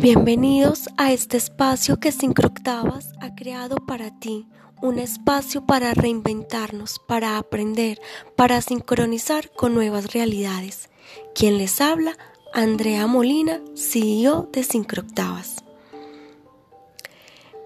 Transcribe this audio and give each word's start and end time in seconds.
Bienvenidos 0.00 0.88
a 0.96 1.12
este 1.12 1.36
espacio 1.36 2.00
que 2.00 2.10
Sincroctavas 2.10 3.12
ha 3.20 3.34
creado 3.34 3.76
para 3.76 4.10
ti, 4.18 4.48
un 4.80 4.98
espacio 4.98 5.66
para 5.66 5.92
reinventarnos, 5.92 6.98
para 7.06 7.36
aprender, 7.36 8.00
para 8.36 8.62
sincronizar 8.62 9.50
con 9.50 9.74
nuevas 9.74 10.14
realidades. 10.14 10.88
Quien 11.34 11.58
les 11.58 11.82
habla, 11.82 12.16
Andrea 12.54 13.06
Molina, 13.06 13.60
CEO 13.74 14.48
de 14.50 14.64
Sincroctavas. 14.64 15.56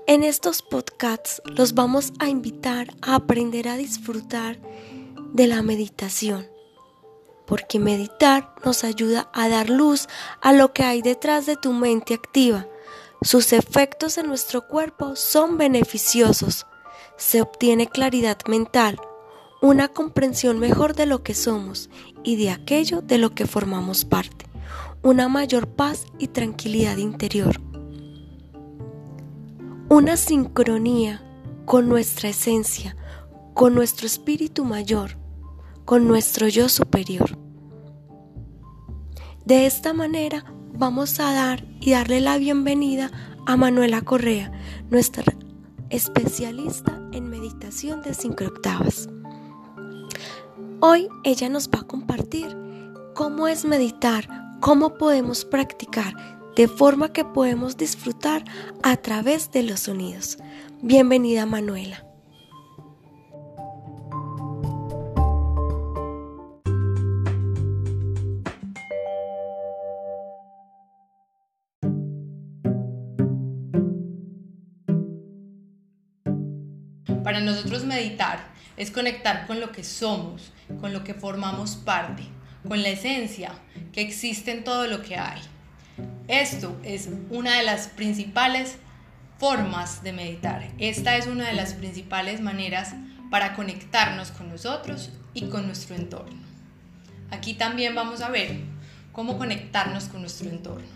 En 0.08 0.24
estos 0.24 0.62
podcasts 0.62 1.40
los 1.44 1.74
vamos 1.74 2.12
a 2.18 2.28
invitar 2.28 2.92
a 3.02 3.14
aprender 3.14 3.68
a 3.68 3.76
disfrutar 3.76 4.58
de 5.32 5.46
la 5.46 5.62
meditación 5.62 6.48
porque 7.50 7.80
meditar 7.80 8.54
nos 8.64 8.84
ayuda 8.84 9.28
a 9.32 9.48
dar 9.48 9.70
luz 9.70 10.08
a 10.40 10.52
lo 10.52 10.72
que 10.72 10.84
hay 10.84 11.02
detrás 11.02 11.46
de 11.46 11.56
tu 11.56 11.72
mente 11.72 12.14
activa. 12.14 12.68
Sus 13.22 13.52
efectos 13.52 14.18
en 14.18 14.28
nuestro 14.28 14.68
cuerpo 14.68 15.16
son 15.16 15.58
beneficiosos. 15.58 16.68
Se 17.16 17.42
obtiene 17.42 17.88
claridad 17.88 18.38
mental, 18.46 19.00
una 19.60 19.88
comprensión 19.88 20.60
mejor 20.60 20.94
de 20.94 21.06
lo 21.06 21.24
que 21.24 21.34
somos 21.34 21.90
y 22.22 22.36
de 22.36 22.50
aquello 22.50 23.02
de 23.02 23.18
lo 23.18 23.34
que 23.34 23.48
formamos 23.48 24.04
parte, 24.04 24.46
una 25.02 25.26
mayor 25.28 25.66
paz 25.66 26.06
y 26.20 26.28
tranquilidad 26.28 26.98
interior. 26.98 27.60
Una 29.88 30.16
sincronía 30.16 31.20
con 31.64 31.88
nuestra 31.88 32.28
esencia, 32.28 32.96
con 33.54 33.74
nuestro 33.74 34.06
espíritu 34.06 34.64
mayor, 34.64 35.16
con 35.90 36.06
nuestro 36.06 36.46
yo 36.46 36.68
superior. 36.68 37.36
De 39.44 39.66
esta 39.66 39.92
manera 39.92 40.44
vamos 40.72 41.18
a 41.18 41.32
dar 41.32 41.66
y 41.80 41.90
darle 41.90 42.20
la 42.20 42.38
bienvenida 42.38 43.10
a 43.44 43.56
Manuela 43.56 44.00
Correa, 44.02 44.52
nuestra 44.88 45.24
especialista 45.88 46.96
en 47.10 47.28
meditación 47.28 48.02
de 48.02 48.14
sincroctavas. 48.14 49.08
Hoy 50.78 51.08
ella 51.24 51.48
nos 51.48 51.68
va 51.68 51.80
a 51.80 51.88
compartir 51.88 52.56
cómo 53.16 53.48
es 53.48 53.64
meditar, 53.64 54.28
cómo 54.60 54.94
podemos 54.94 55.44
practicar, 55.44 56.14
de 56.54 56.68
forma 56.68 57.12
que 57.12 57.24
podemos 57.24 57.76
disfrutar 57.76 58.44
a 58.84 58.96
través 58.96 59.50
de 59.50 59.64
los 59.64 59.80
sonidos. 59.80 60.38
Bienvenida 60.82 61.46
Manuela. 61.46 62.09
Para 77.30 77.42
nosotros 77.42 77.84
meditar 77.84 78.40
es 78.76 78.90
conectar 78.90 79.46
con 79.46 79.60
lo 79.60 79.70
que 79.70 79.84
somos, 79.84 80.50
con 80.80 80.92
lo 80.92 81.04
que 81.04 81.14
formamos 81.14 81.76
parte, 81.76 82.24
con 82.66 82.82
la 82.82 82.88
esencia 82.88 83.52
que 83.92 84.00
existe 84.00 84.50
en 84.50 84.64
todo 84.64 84.88
lo 84.88 85.00
que 85.00 85.14
hay. 85.16 85.40
Esto 86.26 86.76
es 86.82 87.08
una 87.30 87.56
de 87.56 87.62
las 87.62 87.86
principales 87.86 88.78
formas 89.38 90.02
de 90.02 90.12
meditar. 90.12 90.72
Esta 90.78 91.16
es 91.16 91.28
una 91.28 91.46
de 91.46 91.52
las 91.52 91.74
principales 91.74 92.40
maneras 92.40 92.96
para 93.30 93.54
conectarnos 93.54 94.32
con 94.32 94.48
nosotros 94.48 95.12
y 95.32 95.42
con 95.42 95.66
nuestro 95.66 95.94
entorno. 95.94 96.42
Aquí 97.30 97.54
también 97.54 97.94
vamos 97.94 98.22
a 98.22 98.28
ver 98.28 98.56
cómo 99.12 99.38
conectarnos 99.38 100.06
con 100.06 100.22
nuestro 100.22 100.50
entorno. 100.50 100.88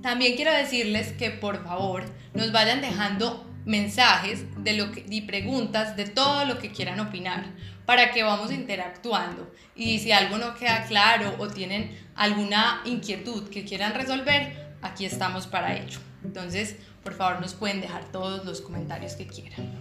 También 0.00 0.36
quiero 0.36 0.52
decirles 0.52 1.10
que 1.10 1.32
por 1.32 1.64
favor 1.64 2.04
nos 2.34 2.52
vayan 2.52 2.80
dejando 2.80 3.50
mensajes 3.64 4.44
de 4.62 4.74
lo 4.74 4.92
que, 4.92 5.04
y 5.08 5.22
preguntas 5.22 5.96
de 5.96 6.06
todo 6.06 6.44
lo 6.44 6.58
que 6.58 6.70
quieran 6.70 7.00
opinar 7.00 7.46
para 7.86 8.12
que 8.12 8.22
vamos 8.22 8.50
interactuando 8.50 9.52
y 9.74 9.98
si 9.98 10.12
algo 10.12 10.38
no 10.38 10.54
queda 10.54 10.84
claro 10.84 11.34
o 11.38 11.48
tienen 11.48 11.98
alguna 12.14 12.80
inquietud 12.84 13.48
que 13.48 13.64
quieran 13.64 13.94
resolver, 13.94 14.74
aquí 14.82 15.04
estamos 15.04 15.46
para 15.46 15.76
ello. 15.76 15.98
Entonces, 16.24 16.76
por 17.02 17.14
favor, 17.14 17.40
nos 17.40 17.54
pueden 17.54 17.80
dejar 17.80 18.04
todos 18.04 18.44
los 18.44 18.60
comentarios 18.60 19.14
que 19.14 19.26
quieran. 19.26 19.72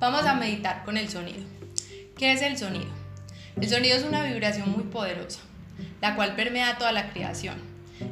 Vamos 0.00 0.24
a 0.24 0.34
meditar 0.34 0.84
con 0.84 0.96
el 0.96 1.08
sonido. 1.08 1.44
¿Qué 2.16 2.32
es 2.32 2.42
el 2.42 2.58
sonido? 2.58 2.88
El 3.60 3.68
sonido 3.68 3.96
es 3.96 4.04
una 4.04 4.22
vibración 4.22 4.70
muy 4.70 4.84
poderosa, 4.84 5.40
la 6.00 6.14
cual 6.16 6.34
permea 6.34 6.78
toda 6.78 6.92
la 6.92 7.10
creación. 7.10 7.56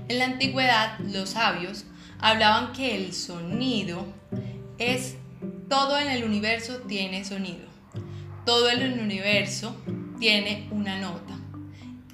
En 0.08 0.18
la 0.18 0.26
antigüedad, 0.26 0.98
los 1.00 1.30
sabios 1.30 1.84
hablaban 2.20 2.72
que 2.72 2.96
el 2.96 3.12
sonido 3.12 4.06
es 4.78 5.16
todo 5.69 5.98
en 5.98 6.09
el 6.09 6.25
universo 6.25 6.78
tiene 6.82 7.25
sonido. 7.25 7.66
Todo 8.44 8.70
en 8.70 8.82
el 8.82 9.00
universo 9.00 9.76
tiene 10.19 10.69
una 10.70 10.98
nota. 10.98 11.37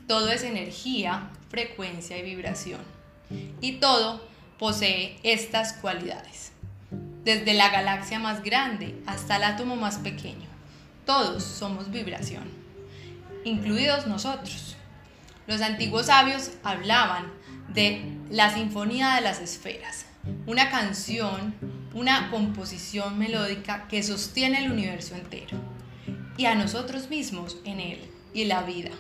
Todo 0.07 0.31
es 0.31 0.43
energía, 0.43 1.31
frecuencia 1.51 2.17
y 2.17 2.23
vibración. 2.23 2.81
Y 3.61 3.73
todo 3.75 4.27
posee 4.59 5.19
estas 5.23 5.75
cualidades. 5.75 6.53
Desde 7.25 7.55
la 7.55 7.69
galaxia 7.71 8.19
más 8.19 8.43
grande 8.43 9.01
hasta 9.07 9.37
el 9.37 9.45
átomo 9.45 9.77
más 9.77 9.99
pequeño. 9.99 10.49
Todos 11.05 11.43
somos 11.43 11.91
vibración, 11.91 12.45
incluidos 13.45 14.07
nosotros. 14.07 14.77
Los 15.47 15.61
antiguos 15.61 16.07
sabios 16.07 16.53
hablaban 16.63 17.33
de 17.69 18.03
la 18.31 18.55
sinfonía 18.55 19.17
de 19.17 19.21
las 19.21 19.41
esferas, 19.41 20.07
una 20.47 20.71
canción 20.71 21.55
una 21.95 22.31
composición 22.31 23.19
melódica 23.19 23.87
que 23.89 24.03
sostiene 24.03 24.65
el 24.65 24.73
universo 24.73 25.15
entero 25.15 25.59
y 26.37 26.47
a 26.47 26.55
nosotros 26.55 27.11
mismos 27.11 27.59
en 27.65 27.81
él 27.81 28.01
y 28.33 28.45
la 28.45 28.63
vida. 28.63 28.91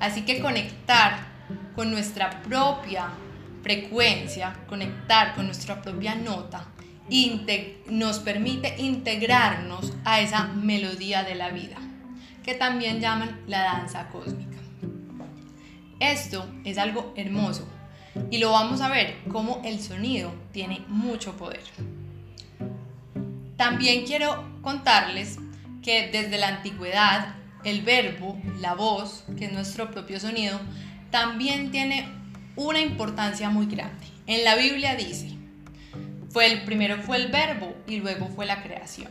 Así 0.00 0.22
que 0.22 0.40
conectar 0.40 1.26
con 1.74 1.90
nuestra 1.90 2.42
propia 2.42 3.10
frecuencia, 3.62 4.56
conectar 4.68 5.34
con 5.34 5.46
nuestra 5.46 5.80
propia 5.80 6.14
nota, 6.14 6.66
nos 7.90 8.18
permite 8.18 8.76
integrarnos 8.78 9.92
a 10.04 10.20
esa 10.20 10.46
melodía 10.48 11.22
de 11.22 11.34
la 11.34 11.50
vida, 11.50 11.76
que 12.42 12.54
también 12.54 13.00
llaman 13.00 13.40
la 13.46 13.62
danza 13.62 14.08
cósmica. 14.08 14.56
Esto 16.00 16.46
es 16.64 16.78
algo 16.78 17.12
hermoso 17.16 17.68
y 18.30 18.38
lo 18.38 18.50
vamos 18.50 18.80
a 18.80 18.88
ver 18.88 19.16
cómo 19.30 19.60
el 19.64 19.80
sonido 19.80 20.32
tiene 20.52 20.84
mucho 20.88 21.36
poder. 21.36 21.62
También 23.56 24.04
quiero 24.04 24.60
contarles 24.62 25.38
que 25.82 26.08
desde 26.10 26.38
la 26.38 26.48
antigüedad 26.48 27.34
el 27.64 27.82
verbo, 27.82 28.40
la 28.60 28.74
voz, 28.74 29.24
que 29.38 29.46
es 29.46 29.52
nuestro 29.52 29.90
propio 29.90 30.20
sonido, 30.20 30.60
también 31.10 31.70
tiene 31.70 32.08
una 32.56 32.80
importancia 32.80 33.50
muy 33.50 33.66
grande. 33.66 34.06
En 34.26 34.44
la 34.44 34.56
Biblia 34.56 34.96
dice, 34.96 35.36
fue 36.30 36.50
el 36.50 36.62
primero 36.64 37.00
fue 37.02 37.16
el 37.18 37.28
verbo 37.30 37.74
y 37.86 37.96
luego 37.96 38.28
fue 38.28 38.46
la 38.46 38.62
creación. 38.62 39.10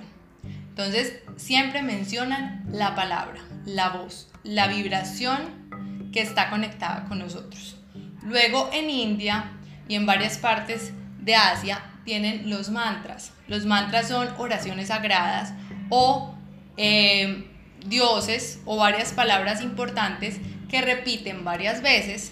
Entonces, 0.69 1.19
siempre 1.37 1.81
mencionan 1.81 2.65
la 2.71 2.95
palabra, 2.95 3.39
la 3.65 3.89
voz, 3.89 4.29
la 4.43 4.67
vibración 4.67 6.09
que 6.11 6.21
está 6.21 6.49
conectada 6.49 7.05
con 7.05 7.19
nosotros. 7.19 7.77
Luego 8.23 8.69
en 8.73 8.89
India 8.89 9.51
y 9.87 9.95
en 9.95 10.05
varias 10.05 10.37
partes 10.37 10.91
de 11.19 11.35
Asia 11.35 11.92
tienen 12.05 12.49
los 12.49 12.69
mantras. 12.69 13.31
Los 13.47 13.65
mantras 13.65 14.07
son 14.07 14.29
oraciones 14.37 14.87
sagradas 14.87 15.53
o 15.89 16.35
eh, 16.77 17.49
dioses 17.85 18.61
o 18.65 18.77
varias 18.77 19.13
palabras 19.13 19.61
importantes 19.61 20.39
que 20.69 20.81
repiten 20.81 21.43
varias 21.43 21.81
veces 21.81 22.31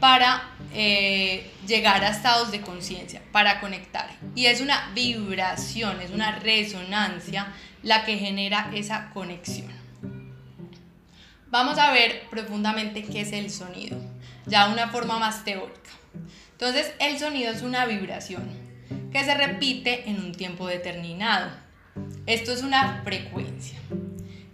para 0.00 0.50
eh, 0.74 1.50
llegar 1.66 2.02
a 2.04 2.08
estados 2.08 2.50
de 2.50 2.60
conciencia, 2.60 3.22
para 3.32 3.60
conectar. 3.60 4.08
Y 4.34 4.46
es 4.46 4.60
una 4.60 4.90
vibración, 4.94 6.00
es 6.00 6.10
una 6.10 6.38
resonancia 6.38 7.52
la 7.82 8.04
que 8.04 8.18
genera 8.18 8.70
esa 8.74 9.10
conexión. 9.10 9.70
Vamos 11.48 11.78
a 11.78 11.92
ver 11.92 12.22
profundamente 12.30 13.02
qué 13.02 13.20
es 13.20 13.32
el 13.32 13.50
sonido, 13.50 13.98
ya 14.46 14.68
una 14.68 14.88
forma 14.88 15.18
más 15.18 15.44
teórica. 15.44 15.90
Entonces, 16.52 16.92
el 16.98 17.18
sonido 17.18 17.52
es 17.52 17.62
una 17.62 17.84
vibración 17.84 18.61
que 19.12 19.24
se 19.24 19.34
repite 19.34 20.08
en 20.08 20.20
un 20.20 20.32
tiempo 20.32 20.66
determinado. 20.66 21.50
Esto 22.26 22.52
es 22.52 22.62
una 22.62 23.02
frecuencia 23.04 23.78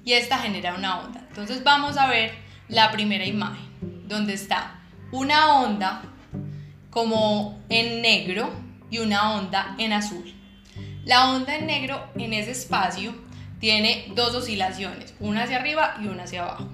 y 0.05 0.15
esta 0.15 0.39
genera 0.39 0.75
una 0.75 1.01
onda. 1.01 1.25
Entonces 1.29 1.63
vamos 1.63 1.97
a 1.97 2.09
ver 2.09 2.33
la 2.69 2.91
primera 2.91 3.25
imagen, 3.25 3.69
donde 4.09 4.35
está 4.35 4.81
una 5.13 5.61
onda 5.61 6.03
como 6.91 7.63
en 7.69 8.03
negro 8.03 8.51
y 8.91 8.99
una 8.99 9.37
onda 9.37 9.77
en 9.79 9.93
azul. 9.93 10.35
La 11.05 11.31
onda 11.31 11.57
en 11.57 11.67
negro 11.67 12.05
en 12.17 12.33
ese 12.33 12.51
espacio 12.51 13.15
tiene 13.61 14.07
dos 14.15 14.35
oscilaciones, 14.35 15.15
una 15.21 15.45
hacia 15.45 15.59
arriba 15.59 15.97
y 16.03 16.09
una 16.09 16.25
hacia 16.25 16.43
abajo. 16.43 16.69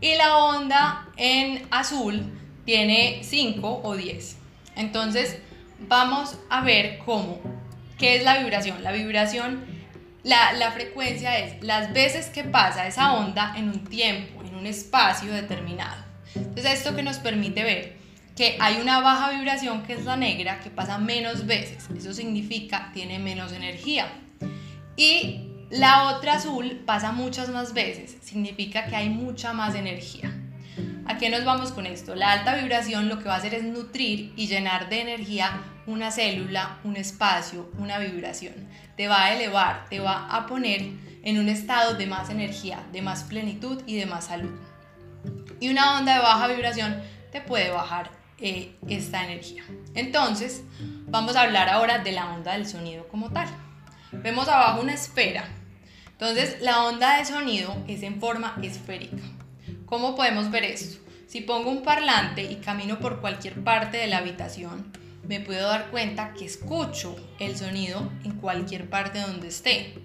Y 0.00 0.14
la 0.16 0.36
onda 0.38 1.08
en 1.16 1.66
azul 1.70 2.24
tiene 2.64 3.20
5 3.22 3.80
o 3.82 3.96
10. 3.96 4.38
Entonces, 4.76 5.40
vamos 5.88 6.38
a 6.48 6.62
ver 6.62 6.98
cómo, 7.04 7.40
qué 7.98 8.16
es 8.16 8.24
la 8.24 8.38
vibración. 8.38 8.82
La 8.82 8.92
vibración, 8.92 9.64
la, 10.22 10.52
la 10.52 10.72
frecuencia 10.72 11.38
es 11.38 11.62
las 11.62 11.92
veces 11.92 12.26
que 12.26 12.44
pasa 12.44 12.86
esa 12.86 13.12
onda 13.12 13.54
en 13.56 13.68
un 13.68 13.84
tiempo, 13.84 14.42
en 14.42 14.54
un 14.54 14.66
espacio 14.66 15.32
determinado. 15.32 16.04
Entonces, 16.34 16.74
esto 16.74 16.94
que 16.94 17.02
nos 17.02 17.18
permite 17.18 17.64
ver 17.64 18.00
que 18.36 18.56
hay 18.58 18.80
una 18.80 19.00
baja 19.00 19.30
vibración 19.32 19.82
que 19.82 19.92
es 19.92 20.04
la 20.04 20.16
negra 20.16 20.60
que 20.60 20.70
pasa 20.70 20.98
menos 20.98 21.46
veces. 21.46 21.88
Eso 21.96 22.14
significa 22.14 22.90
tiene 22.94 23.18
menos 23.18 23.52
energía. 23.52 24.06
Y 24.96 25.50
la 25.70 26.04
otra 26.08 26.34
azul 26.34 26.82
pasa 26.86 27.12
muchas 27.12 27.50
más 27.50 27.74
veces. 27.74 28.16
Significa 28.22 28.86
que 28.86 28.96
hay 28.96 29.10
mucha 29.10 29.52
más 29.52 29.74
energía. 29.74 30.32
¿A 31.10 31.18
qué 31.18 31.28
nos 31.28 31.44
vamos 31.44 31.72
con 31.72 31.86
esto? 31.86 32.14
La 32.14 32.30
alta 32.30 32.54
vibración 32.54 33.08
lo 33.08 33.18
que 33.18 33.24
va 33.24 33.34
a 33.34 33.38
hacer 33.38 33.52
es 33.52 33.64
nutrir 33.64 34.32
y 34.36 34.46
llenar 34.46 34.88
de 34.88 35.00
energía 35.00 35.60
una 35.88 36.12
célula, 36.12 36.78
un 36.84 36.94
espacio, 36.94 37.68
una 37.78 37.98
vibración. 37.98 38.54
Te 38.96 39.08
va 39.08 39.24
a 39.24 39.34
elevar, 39.34 39.86
te 39.90 39.98
va 39.98 40.28
a 40.28 40.46
poner 40.46 40.82
en 41.24 41.38
un 41.40 41.48
estado 41.48 41.94
de 41.94 42.06
más 42.06 42.30
energía, 42.30 42.86
de 42.92 43.02
más 43.02 43.24
plenitud 43.24 43.82
y 43.86 43.96
de 43.96 44.06
más 44.06 44.26
salud. 44.26 44.56
Y 45.58 45.68
una 45.70 45.98
onda 45.98 46.14
de 46.14 46.20
baja 46.20 46.46
vibración 46.46 47.02
te 47.32 47.40
puede 47.40 47.70
bajar 47.70 48.12
eh, 48.38 48.76
esta 48.88 49.24
energía. 49.24 49.64
Entonces, 49.96 50.62
vamos 51.08 51.34
a 51.34 51.40
hablar 51.40 51.70
ahora 51.70 51.98
de 51.98 52.12
la 52.12 52.30
onda 52.30 52.52
del 52.52 52.68
sonido 52.68 53.08
como 53.08 53.30
tal. 53.30 53.48
Vemos 54.12 54.46
abajo 54.46 54.80
una 54.80 54.94
esfera. 54.94 55.42
Entonces, 56.12 56.58
la 56.60 56.84
onda 56.84 57.18
de 57.18 57.24
sonido 57.24 57.76
es 57.88 58.04
en 58.04 58.20
forma 58.20 58.56
esférica. 58.62 59.24
¿Cómo 59.90 60.14
podemos 60.14 60.52
ver 60.52 60.62
esto? 60.62 61.02
Si 61.26 61.40
pongo 61.40 61.68
un 61.68 61.82
parlante 61.82 62.44
y 62.44 62.56
camino 62.56 63.00
por 63.00 63.20
cualquier 63.20 63.64
parte 63.64 63.96
de 63.96 64.06
la 64.06 64.18
habitación, 64.18 64.92
me 65.26 65.40
puedo 65.40 65.66
dar 65.66 65.90
cuenta 65.90 66.32
que 66.32 66.44
escucho 66.44 67.16
el 67.40 67.56
sonido 67.56 68.08
en 68.22 68.36
cualquier 68.36 68.88
parte 68.88 69.20
donde 69.20 69.48
esté. 69.48 69.98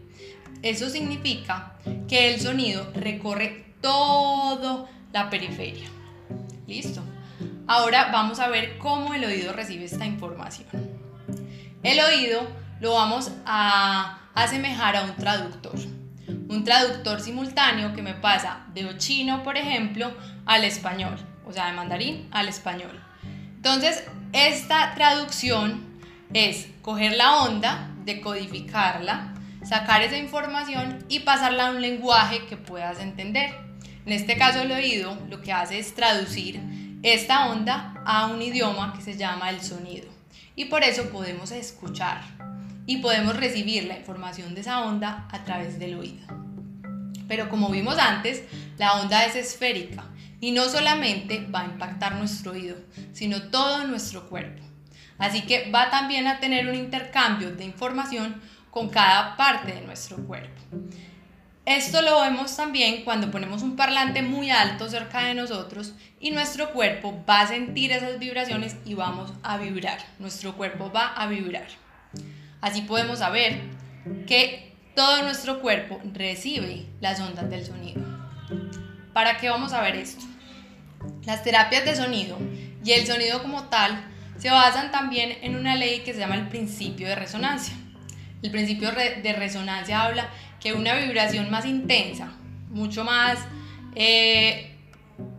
Eso 0.64 0.90
significa 0.90 1.78
que 2.08 2.34
el 2.34 2.42
sonido 2.42 2.92
recorre 2.96 3.76
toda 3.80 4.90
la 5.14 5.30
periferia. 5.30 5.88
¿Listo? 6.66 7.04
Ahora 7.68 8.10
vamos 8.12 8.40
a 8.40 8.48
ver 8.48 8.80
cómo 8.80 9.14
el 9.14 9.24
oído 9.24 9.54
recibe 9.54 9.86
esta 9.86 10.08
información. 10.08 10.66
El 11.84 12.00
oído 12.00 12.42
lo 12.80 12.96
vamos 12.96 13.32
a 13.46 14.20
asemejar 14.34 14.96
a 14.96 15.04
un 15.04 15.16
traductor 15.16 15.78
un 16.48 16.64
traductor 16.64 17.20
simultáneo 17.22 17.94
que 17.94 18.02
me 18.02 18.14
pasa 18.14 18.66
de 18.74 18.98
chino, 18.98 19.44
por 19.44 19.58
ejemplo, 19.58 20.14
al 20.46 20.64
español, 20.64 21.18
o 21.46 21.52
sea, 21.52 21.68
de 21.68 21.74
mandarín 21.74 22.28
al 22.32 22.48
español. 22.48 23.02
Entonces, 23.56 24.04
esta 24.34 24.94
traducción 24.96 25.84
es 26.34 26.68
coger 26.82 27.14
la 27.14 27.44
onda, 27.44 27.90
decodificarla, 28.04 29.34
sacar 29.64 30.04
esa 30.04 30.18
información 30.18 31.04
y 31.10 31.22
pasarla 31.22 31.68
a 31.68 31.72
un 31.72 31.82
lenguaje 31.82 32.46
que 32.46 32.58
puedas 32.58 33.00
entender. 33.00 33.56
En 34.06 34.14
este 34.14 34.38
caso, 34.38 34.62
el 34.62 34.72
oído 34.72 35.18
lo 35.30 35.42
que 35.42 35.52
hace 35.52 35.80
es 35.80 35.96
traducir 35.96 36.60
esta 37.02 37.48
onda 37.48 38.02
a 38.06 38.28
un 38.28 38.42
idioma 38.42 38.94
que 38.94 39.02
se 39.02 39.18
llama 39.18 39.50
el 39.50 39.62
sonido. 39.62 40.08
Y 40.56 40.66
por 40.66 40.84
eso 40.84 41.10
podemos 41.10 41.52
escuchar 41.52 42.22
y 42.86 42.98
podemos 42.98 43.36
recibir 43.36 43.86
la 43.86 43.98
información 43.98 44.54
de 44.56 44.62
esa 44.62 44.82
onda 44.84 45.28
a 45.32 45.44
través 45.44 45.80
del 45.80 45.96
oído. 45.96 46.26
Pero 47.28 47.50
como 47.50 47.70
vimos 47.70 47.98
antes, 47.98 48.44
la 48.78 48.94
onda 49.02 49.26
es 49.26 49.36
esférica 49.36 50.06
y 50.40 50.52
no 50.52 50.66
solamente 50.66 51.48
va 51.54 51.62
a 51.62 51.66
impactar 51.66 52.16
nuestro 52.16 52.52
oído, 52.52 52.76
sino 53.14 53.44
todo 53.44 53.88
nuestro 53.88 54.30
cuerpo. 54.30 54.62
Así 55.18 55.42
que 55.42 55.72
va 55.72 55.90
también 55.90 56.28
a 56.28 56.40
tener 56.40 56.68
un 56.68 56.76
intercambio 56.76 57.52
de 57.56 57.64
información 57.64 58.42
con 58.70 58.90
cada 58.90 59.38
parte 59.38 59.74
de 59.74 59.82
nuestro 59.82 60.18
cuerpo. 60.18 60.62
Esto 61.66 62.04
lo 62.04 62.22
vemos 62.22 62.56
también 62.56 63.04
cuando 63.04 63.32
ponemos 63.32 63.64
un 63.64 63.76
parlante 63.76 64.22
muy 64.22 64.52
alto 64.52 64.88
cerca 64.88 65.22
de 65.22 65.34
nosotros 65.34 65.94
y 66.20 66.30
nuestro 66.30 66.72
cuerpo 66.74 67.24
va 67.28 67.42
a 67.42 67.48
sentir 67.48 67.92
esas 67.92 68.20
vibraciones 68.20 68.76
y 68.86 68.94
vamos 68.94 69.34
a 69.42 69.58
vibrar. 69.58 69.98
Nuestro 70.20 70.56
cuerpo 70.56 70.92
va 70.92 71.08
a 71.08 71.26
vibrar. 71.26 71.85
Así 72.66 72.82
podemos 72.82 73.20
saber 73.20 73.62
que 74.26 74.74
todo 74.96 75.22
nuestro 75.22 75.62
cuerpo 75.62 76.02
recibe 76.14 76.88
las 77.00 77.20
ondas 77.20 77.48
del 77.48 77.64
sonido. 77.64 78.02
¿Para 79.14 79.38
qué 79.38 79.52
vamos 79.52 79.72
a 79.72 79.84
ver 79.84 79.96
esto? 79.96 80.26
Las 81.26 81.44
terapias 81.44 81.86
de 81.86 81.96
sonido 81.96 82.40
y 82.84 82.94
el 82.94 83.06
sonido 83.06 83.44
como 83.44 83.66
tal 83.66 84.04
se 84.40 84.50
basan 84.50 84.92
también 84.92 85.38
en 85.44 85.56
una 85.56 85.76
ley 85.76 86.00
que 86.00 86.14
se 86.14 86.20
llama 86.22 86.38
el 86.38 86.48
principio 86.48 87.08
de 87.08 87.14
resonancia. 87.14 87.76
El 88.42 88.50
principio 88.50 88.92
de 88.92 89.34
resonancia 89.38 90.02
habla 90.02 90.28
que 90.60 90.74
una 90.74 90.96
vibración 90.96 91.52
más 91.52 91.68
intensa, 91.68 92.32
mucho 92.72 93.04
más 93.04 93.38
eh, 93.94 94.76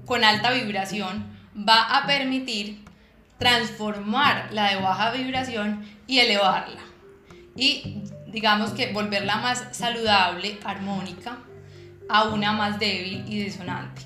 con 0.04 0.22
alta 0.22 0.52
vibración, 0.52 1.26
va 1.68 1.98
a 1.98 2.06
permitir 2.06 2.84
transformar 3.36 4.46
la 4.52 4.70
de 4.70 4.76
baja 4.76 5.10
vibración 5.10 5.84
y 6.06 6.20
elevarla 6.20 6.86
y 7.56 8.02
digamos 8.26 8.70
que 8.70 8.92
volverla 8.92 9.36
más 9.36 9.64
saludable, 9.72 10.58
armónica, 10.64 11.38
a 12.08 12.24
una 12.24 12.52
más 12.52 12.78
débil 12.78 13.24
y 13.26 13.42
disonante. 13.42 14.02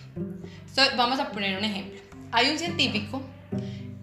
vamos 0.97 1.19
a 1.19 1.31
poner 1.31 1.59
un 1.59 1.65
ejemplo. 1.65 2.01
Hay 2.33 2.51
un 2.51 2.59
científico 2.59 3.23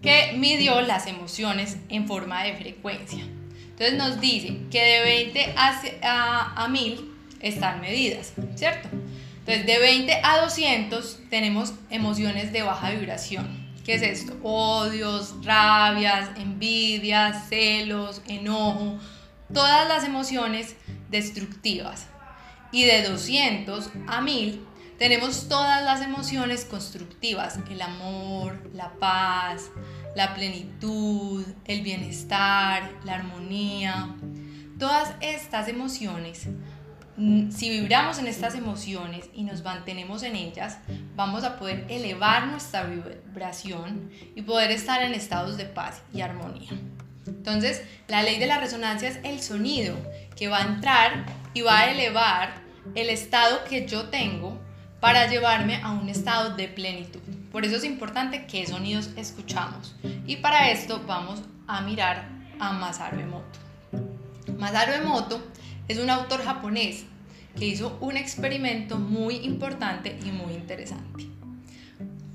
que 0.02 0.34
midió 0.36 0.80
las 0.80 1.06
emociones 1.06 1.78
en 1.88 2.06
forma 2.06 2.44
de 2.44 2.56
frecuencia. 2.56 3.24
Entonces 3.70 3.96
nos 3.96 4.20
dice 4.20 4.58
que 4.70 4.82
de 4.82 5.00
20 5.02 5.54
a, 5.56 6.64
a, 6.64 6.68
1000 6.68 7.12
están 7.40 7.80
medidas, 7.80 8.32
¿cierto? 8.56 8.88
Entonces 9.40 9.66
de 9.66 9.78
20 9.78 10.20
a 10.22 10.40
200 10.42 11.20
tenemos 11.30 11.72
emociones 11.90 12.52
de 12.52 12.62
baja 12.62 12.90
vibración. 12.90 13.68
¿Qué 13.84 13.94
es 13.94 14.02
esto? 14.02 14.36
Odios, 14.42 15.34
rabias, 15.44 16.30
envidias, 16.36 17.48
celos, 17.48 18.20
enojo, 18.28 18.98
todas 19.52 19.88
las 19.88 20.04
emociones 20.04 20.76
destructivas. 21.10 22.06
Y 22.70 22.84
de 22.84 23.02
200 23.02 23.90
a 24.06 24.20
1000 24.20 24.66
tenemos 24.98 25.48
todas 25.48 25.82
las 25.84 26.02
emociones 26.02 26.64
constructivas, 26.64 27.60
el 27.70 27.80
amor, 27.80 28.68
la 28.74 28.92
paz, 28.94 29.70
la 30.16 30.34
plenitud, 30.34 31.44
el 31.64 31.82
bienestar, 31.82 32.90
la 33.04 33.14
armonía. 33.14 34.16
Todas 34.76 35.14
estas 35.20 35.68
emociones, 35.68 36.48
mm, 37.16 37.52
si 37.52 37.70
vibramos 37.70 38.18
en 38.18 38.26
estas 38.26 38.56
emociones 38.56 39.30
y 39.32 39.44
nos 39.44 39.62
mantenemos 39.62 40.24
en 40.24 40.34
ellas, 40.34 40.78
vamos 41.14 41.44
a 41.44 41.56
poder 41.58 41.86
elevar 41.88 42.48
nuestra 42.48 42.84
vibración 42.84 44.10
y 44.34 44.42
poder 44.42 44.72
estar 44.72 45.00
en 45.02 45.14
estados 45.14 45.56
de 45.56 45.64
paz 45.64 46.02
y 46.12 46.22
armonía. 46.22 46.70
Entonces, 47.28 47.82
la 48.08 48.22
ley 48.22 48.38
de 48.38 48.46
la 48.46 48.58
resonancia 48.58 49.08
es 49.08 49.18
el 49.24 49.40
sonido 49.40 49.96
que 50.36 50.48
va 50.48 50.58
a 50.58 50.66
entrar 50.66 51.26
y 51.54 51.60
va 51.60 51.80
a 51.80 51.90
elevar 51.90 52.62
el 52.94 53.10
estado 53.10 53.64
que 53.64 53.86
yo 53.86 54.08
tengo 54.08 54.58
para 55.00 55.28
llevarme 55.28 55.76
a 55.82 55.92
un 55.92 56.08
estado 56.08 56.56
de 56.56 56.68
plenitud. 56.68 57.20
Por 57.52 57.64
eso 57.64 57.76
es 57.76 57.84
importante 57.84 58.46
qué 58.46 58.66
sonidos 58.66 59.10
escuchamos. 59.16 59.94
Y 60.26 60.36
para 60.36 60.70
esto 60.70 61.02
vamos 61.06 61.42
a 61.66 61.80
mirar 61.82 62.28
a 62.58 62.72
Masaru 62.72 63.20
Emoto. 63.20 63.58
Masaru 64.58 64.92
Emoto 64.92 65.40
es 65.86 65.98
un 65.98 66.10
autor 66.10 66.42
japonés 66.42 67.04
que 67.56 67.66
hizo 67.66 67.96
un 68.00 68.16
experimento 68.16 68.98
muy 68.98 69.36
importante 69.36 70.18
y 70.24 70.30
muy 70.30 70.54
interesante. 70.54 71.26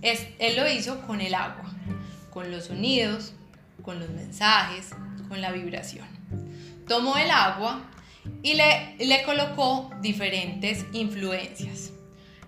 él 0.02 0.56
lo 0.56 0.68
hizo 0.70 1.02
con 1.02 1.22
el 1.22 1.34
agua, 1.34 1.72
con 2.30 2.52
los 2.52 2.66
sonidos, 2.66 3.34
con 3.84 4.00
los 4.00 4.10
mensajes, 4.10 4.90
con 5.30 5.42
la 5.42 5.52
vibración. 5.52 6.08
Tomó 6.88 7.18
el 7.18 7.30
agua 7.30 7.82
y 8.42 8.56
le, 8.56 8.96
le 8.98 9.24
colocó 9.24 9.92
diferentes 10.02 10.86
influencias. 10.94 11.92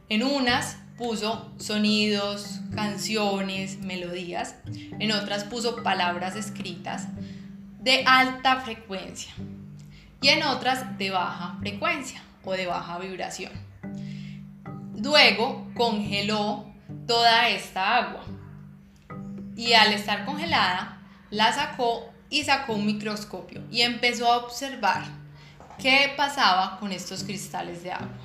En 0.10 0.24
unas 0.24 0.77
puso 0.98 1.51
sonidos, 1.58 2.62
canciones, 2.74 3.80
melodías, 3.80 4.56
en 5.00 5.12
otras 5.12 5.44
puso 5.44 5.84
palabras 5.84 6.36
escritas 6.36 7.08
de 7.82 8.04
alta 8.06 8.62
frecuencia 8.62 9.34
y 10.22 10.30
en 10.30 10.44
otras 10.44 10.98
de 10.98 11.12
baja 11.12 11.58
frecuencia 11.60 12.22
o 12.44 12.54
de 12.54 12.65
baja 12.65 12.98
vibración. 12.98 13.51
Luego 14.98 15.68
congeló 15.75 16.65
toda 17.06 17.50
esta 17.50 17.98
agua 17.98 18.24
y 19.56 19.74
al 19.74 19.94
estar 19.94 20.25
congelada 20.25 20.95
la 21.29 21.53
sacó 21.53 22.12
y 22.29 22.44
sacó 22.44 22.74
un 22.74 22.86
microscopio 22.86 23.63
y 23.72 23.82
empezó 23.82 24.32
a 24.32 24.38
observar 24.38 25.03
qué 25.79 26.13
pasaba 26.17 26.79
con 26.79 26.91
estos 26.91 27.24
cristales 27.24 27.84
de 27.84 27.91
agua. 27.91 28.17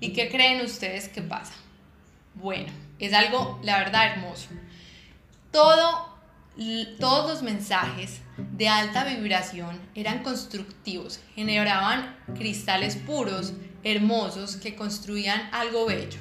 ¿Y 0.00 0.12
qué 0.12 0.30
creen 0.30 0.64
ustedes 0.64 1.08
que 1.08 1.22
pasa? 1.22 1.52
Bueno, 2.34 2.72
es 2.98 3.12
algo, 3.12 3.58
la 3.62 3.78
verdad, 3.78 4.12
hermoso. 4.12 4.48
Todo 5.50 6.10
todos 6.98 7.30
los 7.30 7.42
mensajes 7.42 8.20
de 8.36 8.68
alta 8.68 9.04
vibración 9.04 9.80
eran 9.94 10.22
constructivos, 10.22 11.20
generaban 11.34 12.16
cristales 12.36 12.96
puros, 12.96 13.54
hermosos, 13.82 14.56
que 14.56 14.74
construían 14.74 15.48
algo 15.52 15.86
bello. 15.86 16.18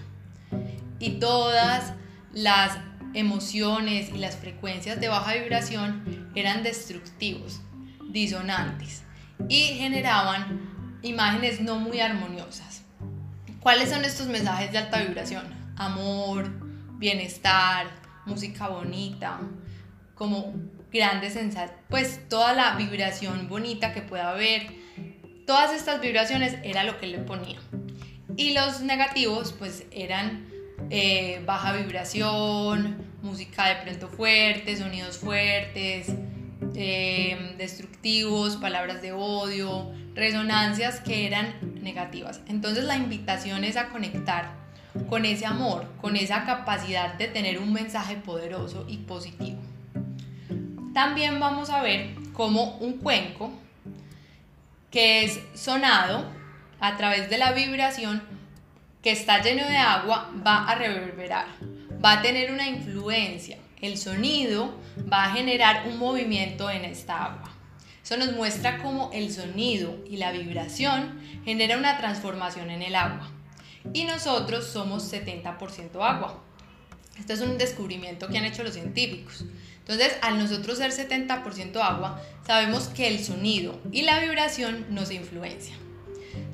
Y 0.99 1.19
todas 1.19 1.93
las 2.31 2.77
emociones 3.13 4.09
y 4.09 4.17
las 4.17 4.35
frecuencias 4.37 4.99
de 4.99 5.07
baja 5.07 5.33
vibración 5.33 6.31
eran 6.35 6.63
destructivos, 6.63 7.61
disonantes 8.09 9.03
y 9.47 9.59
generaban 9.75 10.99
imágenes 11.01 11.61
no 11.61 11.79
muy 11.79 11.99
armoniosas. 11.99 12.83
¿Cuáles 13.59 13.89
son 13.89 14.05
estos 14.05 14.27
mensajes 14.27 14.71
de 14.71 14.77
alta 14.77 15.01
vibración? 15.01 15.43
Amor, 15.75 16.49
bienestar, 16.97 17.87
música 18.25 18.67
bonita, 18.67 19.39
como 20.15 20.53
grandes 20.91 21.33
sensaciones, 21.33 21.83
pues 21.89 22.27
toda 22.29 22.53
la 22.53 22.75
vibración 22.75 23.47
bonita 23.47 23.93
que 23.93 24.01
pueda 24.01 24.31
haber, 24.31 24.67
todas 25.45 25.73
estas 25.73 26.01
vibraciones 26.01 26.57
era 26.63 26.83
lo 26.83 26.99
que 26.99 27.07
le 27.07 27.19
ponía. 27.19 27.59
Y 28.37 28.53
los 28.53 28.81
negativos 28.81 29.53
pues 29.53 29.85
eran 29.91 30.48
eh, 30.89 31.41
baja 31.45 31.73
vibración, 31.73 32.97
música 33.21 33.67
de 33.67 33.75
pronto 33.77 34.07
fuerte, 34.07 34.77
sonidos 34.77 35.17
fuertes, 35.17 36.13
eh, 36.75 37.55
destructivos, 37.57 38.57
palabras 38.57 39.01
de 39.01 39.11
odio, 39.11 39.91
resonancias 40.15 40.99
que 41.01 41.27
eran 41.27 41.55
negativas. 41.81 42.41
Entonces 42.47 42.83
la 42.85 42.97
invitación 42.97 43.63
es 43.63 43.77
a 43.77 43.89
conectar 43.89 44.53
con 45.07 45.25
ese 45.25 45.45
amor, 45.45 45.85
con 46.01 46.15
esa 46.15 46.45
capacidad 46.45 47.13
de 47.15 47.27
tener 47.27 47.59
un 47.59 47.73
mensaje 47.73 48.15
poderoso 48.15 48.85
y 48.87 48.97
positivo. 48.97 49.59
También 50.93 51.39
vamos 51.39 51.69
a 51.69 51.81
ver 51.81 52.15
cómo 52.33 52.77
un 52.77 52.97
cuenco 52.97 53.51
que 54.91 55.23
es 55.23 55.39
sonado 55.53 56.25
a 56.79 56.97
través 56.97 57.29
de 57.29 57.37
la 57.37 57.51
vibración 57.51 58.23
que 59.01 59.11
está 59.11 59.41
lleno 59.41 59.65
de 59.65 59.77
agua 59.77 60.31
va 60.45 60.65
a 60.65 60.75
reverberar, 60.75 61.47
va 62.03 62.13
a 62.13 62.21
tener 62.21 62.51
una 62.51 62.67
influencia. 62.67 63.57
El 63.81 63.97
sonido 63.97 64.77
va 65.11 65.25
a 65.25 65.31
generar 65.31 65.87
un 65.87 65.97
movimiento 65.97 66.69
en 66.69 66.83
esta 66.83 67.23
agua. 67.23 67.49
Eso 68.03 68.17
nos 68.17 68.33
muestra 68.33 68.79
cómo 68.79 69.09
el 69.13 69.31
sonido 69.31 70.03
y 70.09 70.17
la 70.17 70.31
vibración 70.31 71.19
genera 71.45 71.77
una 71.77 71.97
transformación 71.97 72.71
en 72.71 72.81
el 72.81 72.95
agua. 72.95 73.31
Y 73.93 74.03
nosotros 74.03 74.65
somos 74.65 75.11
70% 75.11 75.95
agua. 76.01 76.43
Este 77.17 77.33
es 77.33 77.41
un 77.41 77.57
descubrimiento 77.57 78.27
que 78.27 78.37
han 78.37 78.45
hecho 78.45 78.63
los 78.63 78.73
científicos. 78.73 79.45
Entonces, 79.79 80.17
al 80.21 80.37
nosotros 80.37 80.77
ser 80.77 80.91
70% 80.91 81.77
agua, 81.77 82.21
sabemos 82.45 82.87
que 82.89 83.07
el 83.07 83.23
sonido 83.23 83.79
y 83.91 84.03
la 84.03 84.19
vibración 84.19 84.85
nos 84.89 85.11
influencian. 85.11 85.77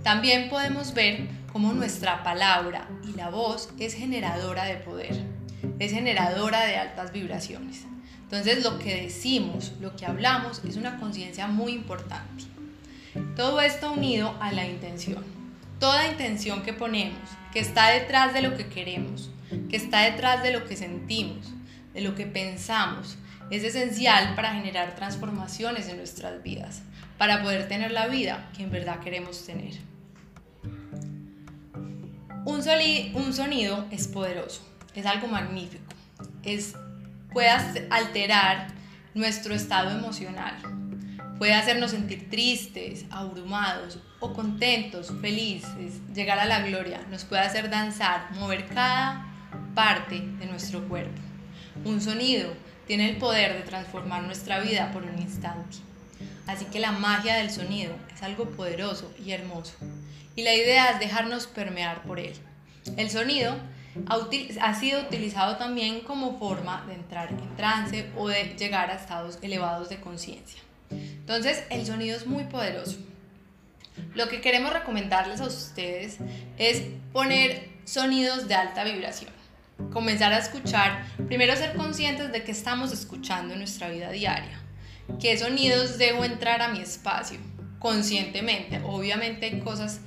También 0.04 0.50
podemos 0.50 0.94
ver 0.94 1.28
cómo 1.56 1.72
nuestra 1.72 2.22
palabra 2.22 2.86
y 3.08 3.16
la 3.16 3.30
voz 3.30 3.70
es 3.80 3.94
generadora 3.94 4.66
de 4.66 4.76
poder, 4.76 5.24
es 5.80 5.94
generadora 5.94 6.66
de 6.66 6.76
altas 6.76 7.14
vibraciones. 7.14 7.86
Entonces, 8.24 8.62
lo 8.62 8.78
que 8.78 9.04
decimos, 9.04 9.72
lo 9.80 9.96
que 9.96 10.06
hablamos, 10.06 10.62
es 10.68 10.76
una 10.76 11.00
conciencia 11.00 11.48
muy 11.48 11.72
importante. 11.72 12.44
Todo 13.38 13.62
esto 13.62 13.94
unido 13.94 14.36
a 14.42 14.52
la 14.52 14.68
intención. 14.68 15.24
Toda 15.80 16.12
intención 16.12 16.62
que 16.62 16.74
ponemos, 16.74 17.22
que 17.54 17.62
está 17.62 17.88
detrás 17.88 18.34
de 18.34 18.42
lo 18.42 18.58
que 18.58 18.68
queremos, 18.68 19.30
que 19.70 19.78
está 19.78 20.02
detrás 20.02 20.44
de 20.44 20.52
lo 20.52 20.66
que 20.66 20.76
sentimos, 20.76 21.54
de 21.94 22.02
lo 22.02 22.16
que 22.16 22.26
pensamos, 22.26 23.18
es 23.50 23.64
esencial 23.64 24.36
para 24.36 24.56
generar 24.56 24.94
transformaciones 24.98 25.88
en 25.88 25.96
nuestras 25.96 26.44
vidas, 26.44 26.82
para 27.18 27.42
poder 27.42 27.70
tener 27.70 27.92
la 27.92 28.08
vida 28.08 28.50
que 28.58 28.64
en 28.64 28.72
verdad 28.72 29.00
queremos 29.00 29.46
tener. 29.46 29.95
Un, 32.46 33.34
sonido 33.34 33.88
es 33.90 34.08
poderoso, 34.08 34.62
es 34.94 35.08
algo 35.08 35.28
magnífico, 35.28 35.84
es, 36.44 36.76
puede 37.34 37.50
alterar 37.90 38.68
nuestro 39.16 39.56
estado 39.56 39.90
emocional, 39.90 40.54
puede 41.40 41.56
hacernos 41.56 41.90
sentir 41.90 42.30
tristes, 42.30 43.06
abrumados 43.10 43.98
o 44.20 44.32
contentos, 44.32 45.12
felices, 45.22 46.00
llegar 46.14 46.38
a 46.38 46.46
la 46.46 46.62
gloria, 46.62 47.02
nos 47.10 47.24
puede 47.24 47.42
hacer 47.42 47.72
danzar, 47.72 48.32
mover 48.34 48.68
cada 48.68 49.26
parte 49.74 50.20
de 50.20 50.46
nuestro 50.46 50.88
cuerpo. 50.88 51.20
Un 51.84 52.00
sonido 52.00 52.54
tiene 52.86 53.10
el 53.10 53.18
poder 53.18 53.56
de 53.56 53.64
transformar 53.64 54.22
nuestra 54.22 54.60
vida 54.60 54.92
por 54.92 55.02
un 55.02 55.18
instante. 55.20 55.78
Así 56.46 56.66
que 56.66 56.80
la 56.80 56.92
magia 56.92 57.38
del 57.38 57.50
sonido 57.50 57.96
es 58.14 58.22
algo 58.22 58.52
poderoso 58.52 59.12
y 59.18 59.32
hermoso. 59.32 59.74
Y 60.36 60.44
la 60.44 60.54
idea 60.54 60.92
es 60.92 61.00
dejarnos 61.00 61.48
permear 61.48 62.04
por 62.04 62.20
él. 62.20 62.34
El 62.98 63.10
sonido 63.10 63.56
ha, 64.08 64.74
sido 64.76 65.02
utilizado 65.02 65.58
también 65.58 66.02
como 66.02 66.38
forma 66.38 66.84
de 66.88 66.96
entrar 66.96 67.30
en 67.32 67.56
trance 67.56 68.10
o 68.18 68.28
de 68.28 68.56
llegar 68.58 68.92
a 68.92 68.96
estados 68.96 69.40
elevados 69.42 69.90
de 69.90 70.00
conciencia. 70.00 70.62
Entonces, 70.92 71.64
el 71.70 71.86
sonido 71.86 72.16
es 72.16 72.28
muy 72.28 72.44
poderoso. 72.44 72.98
Lo 74.14 74.28
que 74.28 74.42
queremos 74.42 74.74
recomendarles 74.74 75.40
a 75.40 75.46
ustedes 75.46 76.18
es 76.58 76.84
poner 77.14 77.70
sonidos 77.86 78.48
de 78.48 78.56
alta 78.56 78.84
vibración 78.84 79.36
comenzar 79.92 80.34
a 80.34 80.38
escuchar, 80.38 81.06
primero 81.28 81.56
ser 81.56 81.76
conscientes 81.76 82.32
de 82.32 82.44
que 82.44 82.52
estamos 82.52 82.92
escuchando 82.92 83.54
en 83.54 83.60
nuestra 83.60 83.90
vida 83.90 84.10
diaria, 84.10 84.60
qué 85.20 85.38
sonidos 85.38 85.98
debo 85.98 86.24
entrar 86.24 86.62
a 86.62 86.70
mi 86.70 86.80
espacio 86.80 87.40
conscientemente. 87.80 88.82
Obviamente 88.84 89.46
hay 89.46 89.60
cosas 89.60 90.02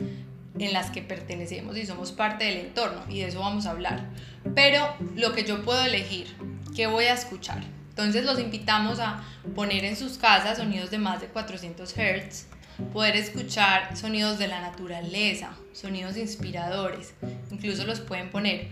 en 0.59 0.73
las 0.73 0.91
que 0.91 1.03
pertenecemos 1.03 1.77
y 1.77 1.87
somos 1.87 2.13
parte 2.13 2.45
del 2.45 2.59
entorno 2.59 3.05
y 3.09 3.21
de 3.21 3.29
eso 3.29 3.41
vamos 3.41 3.67
a 3.67 3.71
hablar. 3.71 4.09
Pero 4.55 4.95
lo 5.15 5.33
que 5.33 5.45
yo 5.45 5.65
puedo 5.65 5.85
elegir, 5.85 6.35
¿qué 6.75 6.87
voy 6.87 7.05
a 7.05 7.15
escuchar? 7.15 7.63
Entonces 7.91 8.25
los 8.25 8.39
invitamos 8.39 9.01
a 9.01 9.23
poner 9.55 9.85
en 9.85 9.97
sus 9.97 10.19
casas 10.19 10.59
sonidos 10.59 10.91
de 10.91 10.99
más 10.99 11.21
de 11.21 11.27
400 11.27 11.93
Hz, 11.93 12.47
poder 12.93 13.17
escuchar 13.17 13.97
sonidos 13.97 14.39
de 14.39 14.47
la 14.47 14.61
naturaleza, 14.61 15.51
sonidos 15.73 16.17
inspiradores, 16.17 17.15
incluso 17.51 17.85
los 17.85 18.01
pueden 18.01 18.31
poner 18.31 18.69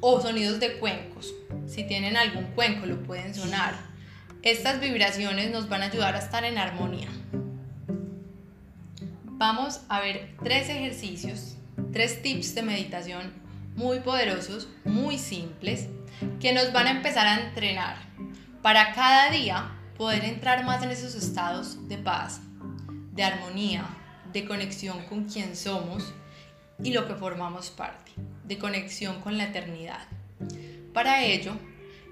o 0.00 0.20
sonidos 0.20 0.60
de 0.60 0.78
cuencos. 0.78 1.34
Si 1.66 1.84
tienen 1.84 2.16
algún 2.16 2.44
cuenco 2.54 2.86
lo 2.86 3.02
pueden 3.02 3.34
sonar. 3.34 3.74
Estas 4.42 4.80
vibraciones 4.80 5.50
nos 5.50 5.68
van 5.68 5.82
a 5.82 5.86
ayudar 5.86 6.14
a 6.14 6.18
estar 6.18 6.44
en 6.44 6.58
armonía. 6.58 7.08
Vamos 9.46 9.82
a 9.90 10.00
ver 10.00 10.34
tres 10.42 10.70
ejercicios, 10.70 11.58
tres 11.92 12.22
tips 12.22 12.54
de 12.54 12.62
meditación 12.62 13.30
muy 13.76 14.00
poderosos, 14.00 14.70
muy 14.86 15.18
simples, 15.18 15.86
que 16.40 16.54
nos 16.54 16.72
van 16.72 16.86
a 16.86 16.92
empezar 16.92 17.26
a 17.26 17.48
entrenar 17.48 17.96
para 18.62 18.94
cada 18.94 19.30
día 19.30 19.70
poder 19.98 20.24
entrar 20.24 20.64
más 20.64 20.82
en 20.82 20.92
esos 20.92 21.14
estados 21.14 21.86
de 21.90 21.98
paz, 21.98 22.40
de 23.12 23.22
armonía, 23.22 23.84
de 24.32 24.46
conexión 24.46 25.04
con 25.10 25.24
quien 25.24 25.54
somos 25.56 26.14
y 26.82 26.94
lo 26.94 27.06
que 27.06 27.14
formamos 27.14 27.68
parte 27.68 28.12
de 28.44 28.56
conexión 28.56 29.20
con 29.20 29.36
la 29.36 29.44
eternidad. 29.44 30.08
Para 30.94 31.22
ello, 31.22 31.52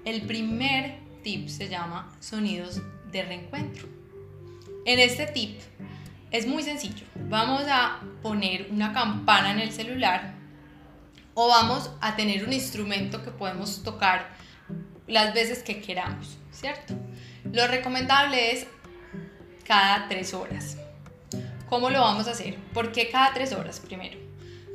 el 0.05 0.21
primer 0.21 0.99
tip 1.23 1.47
se 1.47 1.67
llama 1.67 2.15
sonidos 2.19 2.79
de 3.11 3.23
reencuentro. 3.23 3.87
En 4.85 4.99
este 4.99 5.25
tip 5.25 5.59
es 6.33 6.47
muy 6.47 6.63
sencillo. 6.63 7.05
Vamos 7.29 7.63
a 7.69 7.99
poner 8.23 8.67
una 8.71 8.91
campana 8.91 9.51
en 9.51 9.59
el 9.59 9.71
celular 9.71 10.33
o 11.35 11.47
vamos 11.47 11.91
a 12.01 12.15
tener 12.15 12.43
un 12.43 12.51
instrumento 12.51 13.23
que 13.23 13.29
podemos 13.29 13.83
tocar 13.83 14.29
las 15.07 15.33
veces 15.35 15.61
que 15.61 15.79
queramos, 15.79 16.37
¿cierto? 16.51 16.95
Lo 17.51 17.67
recomendable 17.67 18.51
es 18.51 18.65
cada 19.63 20.07
tres 20.07 20.33
horas. 20.33 20.77
¿Cómo 21.69 21.91
lo 21.91 22.01
vamos 22.01 22.27
a 22.27 22.31
hacer? 22.31 22.57
¿Por 22.73 22.91
qué 22.91 23.09
cada 23.09 23.31
tres 23.33 23.53
horas 23.53 23.79
primero? 23.79 24.17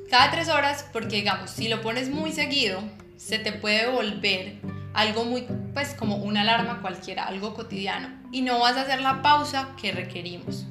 Cada 0.09 0.31
tres 0.31 0.49
horas, 0.49 0.87
porque 0.93 1.17
digamos, 1.17 1.51
si 1.51 1.69
lo 1.69 1.83
pones 1.83 2.09
muy 2.09 2.31
seguido, 2.31 2.81
se 3.17 3.39
te 3.41 3.53
puede 3.53 3.91
volver 3.91 4.61
algo 4.95 5.25
muy, 5.25 5.47
pues 5.75 5.95
como 5.95 6.17
una 6.17 6.43
alarma 6.43 6.81
cualquiera, 6.81 7.25
algo 7.25 7.55
cotidiano, 7.55 8.11
y 8.31 8.43
no 8.43 8.61
vas 8.61 8.77
a 8.77 8.83
hacer 8.83 9.01
la 9.01 9.23
pausa 9.23 9.71
que 9.81 9.91
requerimos. 9.93 10.65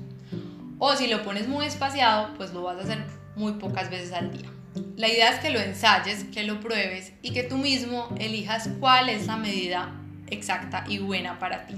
O 0.79 0.96
si 0.96 1.07
lo 1.07 1.24
pones 1.24 1.48
muy 1.48 1.65
espaciado, 1.65 2.34
pues 2.36 2.53
lo 2.53 2.62
vas 2.62 2.77
a 2.77 2.84
hacer 2.84 3.03
muy 3.36 3.53
pocas 3.53 3.89
veces 3.89 4.13
al 4.13 4.31
día. 4.31 4.50
La 4.96 5.07
idea 5.07 5.31
es 5.31 5.39
que 5.39 5.50
lo 5.50 5.60
ensayes, 5.60 6.25
que 6.25 6.43
lo 6.43 6.60
pruebes 6.60 7.13
y 7.22 7.31
que 7.31 7.43
tú 7.43 7.57
mismo 7.57 8.10
elijas 8.19 8.69
cuál 8.79 9.10
es 9.10 9.27
la 9.27 9.38
medida 9.38 9.91
exacta 10.27 10.84
y 10.88 11.00
buena 11.00 11.39
para 11.39 11.65
ti. 11.65 11.75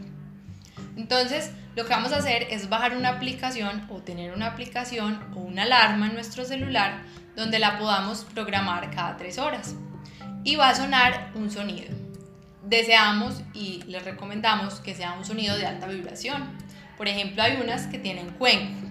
Entonces, 0.98 1.52
lo 1.76 1.86
que 1.86 1.92
vamos 1.92 2.12
a 2.12 2.18
hacer 2.18 2.48
es 2.50 2.68
bajar 2.68 2.98
una 2.98 3.10
aplicación 3.10 3.88
o 3.90 4.02
tener 4.02 4.34
una 4.34 4.48
aplicación 4.48 5.20
o 5.34 5.40
una 5.40 5.64
alarma 5.64 6.08
en 6.08 6.14
nuestro 6.14 6.44
celular 6.44 7.04
donde 7.38 7.60
la 7.60 7.78
podamos 7.78 8.26
programar 8.26 8.92
cada 8.92 9.16
tres 9.16 9.38
horas. 9.38 9.76
Y 10.44 10.58
va 10.58 10.70
a 10.70 10.76
sonar 10.76 11.32
un 11.36 11.50
sonido. 11.50 11.94
deseamos 12.64 13.42
y 13.54 13.82
les 13.88 14.04
recomendamos 14.04 14.80
que 14.80 14.94
sea 14.94 15.14
un 15.14 15.26
sonido 15.26 15.58
de 15.58 15.66
alta 15.66 15.88
vibración. 15.88 16.44
Por 16.98 17.08
ejemplo, 17.08 17.42
hay 17.42 17.60
unas 17.62 17.88
que 17.88 17.98
tienen 17.98 18.30
cuenco. 18.32 18.89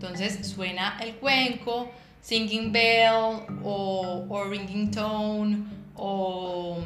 Entonces 0.00 0.46
suena 0.46 0.96
el 1.00 1.16
cuenco, 1.16 1.90
singing 2.20 2.70
bell 2.70 3.42
o, 3.64 4.44
ringing 4.48 4.92
tone 4.92 5.64
o, 5.96 6.78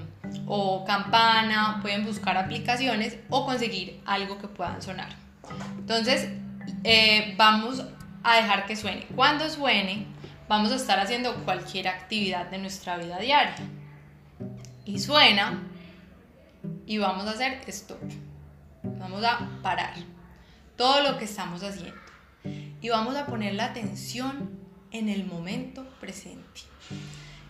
o 0.46 0.84
campana. 0.86 1.78
Pueden 1.82 2.06
buscar 2.06 2.38
aplicaciones 2.38 3.18
o 3.28 3.44
conseguir 3.44 4.00
algo 4.06 4.38
que 4.38 4.48
puedan 4.48 4.80
sonar. 4.80 5.10
Entonces 5.76 6.30
eh, 6.84 7.34
vamos 7.36 7.84
a 8.22 8.36
dejar 8.36 8.64
que 8.64 8.76
suene. 8.76 9.06
Cuando 9.14 9.46
suene, 9.50 10.06
vamos 10.48 10.72
a 10.72 10.76
estar 10.76 10.98
haciendo 10.98 11.34
cualquier 11.44 11.88
actividad 11.88 12.46
de 12.46 12.56
nuestra 12.56 12.96
vida 12.96 13.18
diaria. 13.18 13.54
Y 14.86 14.98
suena 15.00 15.62
y 16.86 16.96
vamos 16.96 17.26
a 17.26 17.32
hacer 17.32 17.60
stop. 17.66 17.98
Vamos 18.82 19.22
a 19.22 19.50
parar 19.62 19.92
todo 20.78 21.02
lo 21.02 21.18
que 21.18 21.26
estamos 21.26 21.62
haciendo. 21.62 22.01
Y 22.82 22.88
vamos 22.88 23.14
a 23.14 23.26
poner 23.26 23.54
la 23.54 23.66
atención 23.66 24.50
en 24.90 25.08
el 25.08 25.24
momento 25.24 25.88
presente, 26.00 26.62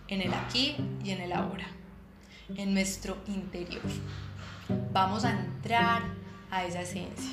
en 0.07 0.21
el 0.21 0.31
aquí 0.31 0.75
y 1.03 1.09
en 1.09 1.21
el 1.21 1.33
ahora, 1.33 1.65
en 2.55 2.75
nuestro 2.75 3.17
interior. 3.25 3.81
Vamos 4.91 5.25
a 5.25 5.31
entrar 5.31 6.03
a 6.51 6.65
esa 6.65 6.81
esencia. 6.81 7.31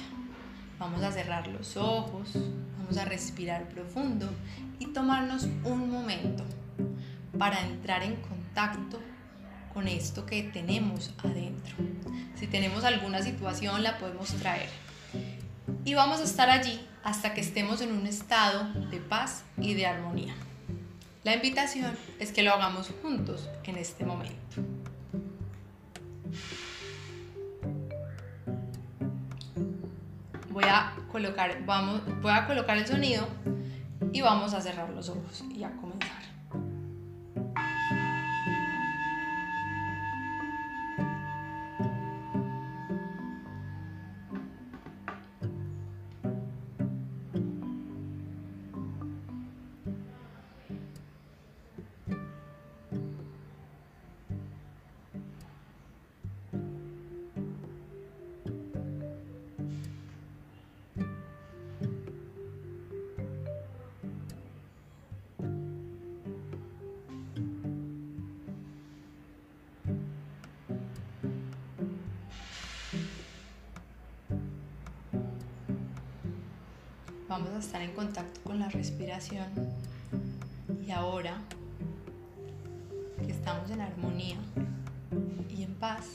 Vamos 0.78 1.02
a 1.02 1.12
cerrar 1.12 1.46
los 1.48 1.76
ojos, 1.76 2.30
vamos 2.78 2.96
a 2.96 3.04
respirar 3.04 3.68
profundo 3.68 4.30
y 4.78 4.86
tomarnos 4.86 5.44
un 5.64 5.90
momento 5.90 6.42
para 7.38 7.60
entrar 7.60 8.02
en 8.02 8.16
contacto 8.16 8.98
con 9.74 9.86
esto 9.88 10.24
que 10.24 10.44
tenemos 10.44 11.12
adentro. 11.22 11.76
Si 12.34 12.46
tenemos 12.46 12.82
alguna 12.84 13.20
situación 13.20 13.82
la 13.82 13.98
podemos 13.98 14.30
traer. 14.36 14.70
Y 15.84 15.92
vamos 15.92 16.20
a 16.20 16.24
estar 16.24 16.48
allí 16.48 16.80
hasta 17.02 17.34
que 17.34 17.40
estemos 17.40 17.80
en 17.80 17.92
un 17.92 18.06
estado 18.06 18.72
de 18.90 18.98
paz 18.98 19.44
y 19.58 19.74
de 19.74 19.86
armonía. 19.86 20.34
La 21.24 21.34
invitación 21.34 21.96
es 22.18 22.32
que 22.32 22.42
lo 22.42 22.52
hagamos 22.52 22.90
juntos 23.02 23.48
en 23.64 23.76
este 23.76 24.04
momento. 24.04 24.64
voy 30.60 30.64
a 30.64 30.94
colocar, 31.10 31.64
vamos, 31.64 32.02
voy 32.20 32.32
a 32.32 32.46
colocar 32.46 32.76
el 32.76 32.86
sonido 32.86 33.26
y 34.12 34.20
vamos 34.20 34.52
a 34.54 34.60
cerrar 34.60 34.90
los 34.90 35.08
ojos 35.08 35.44
y 35.54 35.64
a 35.64 35.70
estar 77.60 77.82
en 77.82 77.92
contacto 77.92 78.40
con 78.42 78.58
la 78.58 78.70
respiración 78.70 79.46
y 80.86 80.90
ahora 80.90 81.38
que 83.24 83.32
estamos 83.32 83.70
en 83.70 83.82
armonía 83.82 84.38
y 85.50 85.62
en 85.62 85.74
paz, 85.74 86.06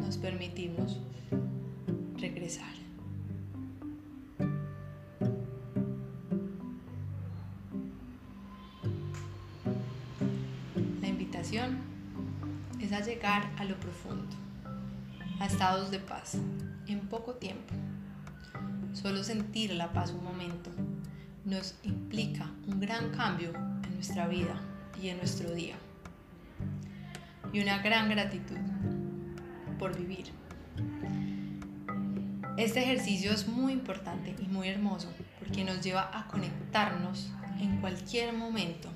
nos 0.00 0.16
permitimos 0.18 0.98
regresar. 2.16 2.74
La 11.00 11.06
invitación 11.06 11.78
es 12.80 12.92
a 12.92 13.00
llegar 13.00 13.48
a 13.58 13.64
lo 13.64 13.78
profundo 13.78 14.45
a 15.38 15.46
estados 15.46 15.90
de 15.90 15.98
paz 15.98 16.38
en 16.86 17.00
poco 17.08 17.34
tiempo. 17.34 17.74
Solo 18.92 19.22
sentir 19.22 19.72
la 19.74 19.92
paz 19.92 20.12
un 20.12 20.24
momento 20.24 20.70
nos 21.44 21.74
implica 21.84 22.50
un 22.66 22.80
gran 22.80 23.10
cambio 23.10 23.52
en 23.54 23.94
nuestra 23.94 24.26
vida 24.26 24.60
y 25.00 25.08
en 25.08 25.18
nuestro 25.18 25.52
día. 25.52 25.76
Y 27.52 27.60
una 27.60 27.78
gran 27.78 28.08
gratitud 28.08 28.56
por 29.78 29.96
vivir. 29.96 30.32
Este 32.56 32.82
ejercicio 32.82 33.32
es 33.32 33.46
muy 33.46 33.72
importante 33.72 34.34
y 34.38 34.48
muy 34.48 34.68
hermoso 34.68 35.12
porque 35.38 35.62
nos 35.62 35.82
lleva 35.82 36.10
a 36.12 36.26
conectarnos 36.26 37.30
en 37.60 37.80
cualquier 37.80 38.32
momento 38.32 38.88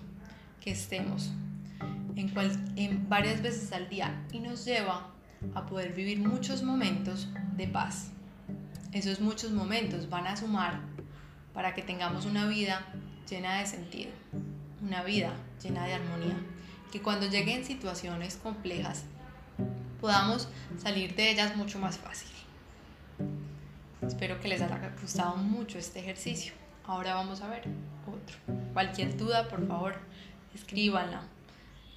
que 0.61 0.70
estemos, 0.72 1.31
en, 2.16 2.33
en 2.76 3.09
varias 3.09 3.42
veces 3.42 3.72
al 3.72 3.88
día 3.88 4.26
y 4.33 4.40
nos 4.40 4.64
lleva 4.64 5.11
a 5.55 5.66
poder 5.66 5.92
vivir 5.92 6.18
muchos 6.18 6.62
momentos 6.62 7.29
de 7.57 7.66
paz. 7.68 8.11
Esos 8.92 9.20
muchos 9.20 9.53
momentos 9.53 10.09
van 10.09 10.26
a 10.26 10.37
sumar 10.37 10.81
para 11.55 11.74
que 11.74 11.83
tengamos 11.83 12.26
una 12.26 12.46
vida 12.46 12.87
llena 13.29 13.61
de 13.61 13.66
sentido, 13.66 14.11
una 14.83 15.03
vida 15.03 15.33
llena 15.62 15.87
de 15.87 15.94
armonía, 15.94 16.37
que 16.90 17.00
cuando 17.00 17.26
lleguen 17.26 17.64
situaciones 17.64 18.37
complejas 18.37 19.05
podamos 20.00 20.48
salir 20.79 21.14
de 21.14 21.31
ellas 21.31 21.57
mucho 21.57 21.79
más 21.79 21.98
fácil. 21.98 22.29
Espero 24.03 24.40
que 24.40 24.48
les 24.48 24.62
haya 24.62 24.92
gustado 25.00 25.37
mucho 25.37 25.79
este 25.79 26.00
ejercicio. 26.00 26.55
Ahora 26.85 27.14
vamos 27.14 27.42
a 27.42 27.48
ver 27.48 27.62
otro. 28.07 28.37
Cualquier 28.72 29.16
duda, 29.16 29.48
por 29.48 29.66
favor, 29.68 29.94
escríbanla. 30.55 31.22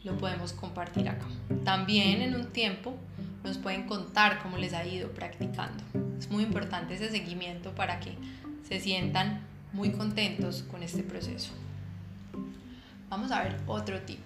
Lo 0.03 0.17
podemos 0.17 0.51
compartir 0.51 1.07
acá. 1.07 1.25
También 1.63 2.21
en 2.21 2.35
un 2.35 2.51
tiempo 2.51 2.97
nos 3.43 3.57
pueden 3.57 3.83
contar 3.83 4.41
cómo 4.41 4.57
les 4.57 4.73
ha 4.73 4.85
ido 4.85 5.11
practicando. 5.11 5.83
Es 6.17 6.29
muy 6.29 6.43
importante 6.43 6.93
ese 6.93 7.09
seguimiento 7.09 7.75
para 7.75 7.99
que 7.99 8.15
se 8.67 8.79
sientan 8.79 9.41
muy 9.73 9.91
contentos 9.91 10.63
con 10.63 10.83
este 10.83 11.03
proceso. 11.03 11.51
Vamos 13.09 13.31
a 13.31 13.43
ver 13.43 13.59
otro 13.67 14.01
tip. 14.01 14.21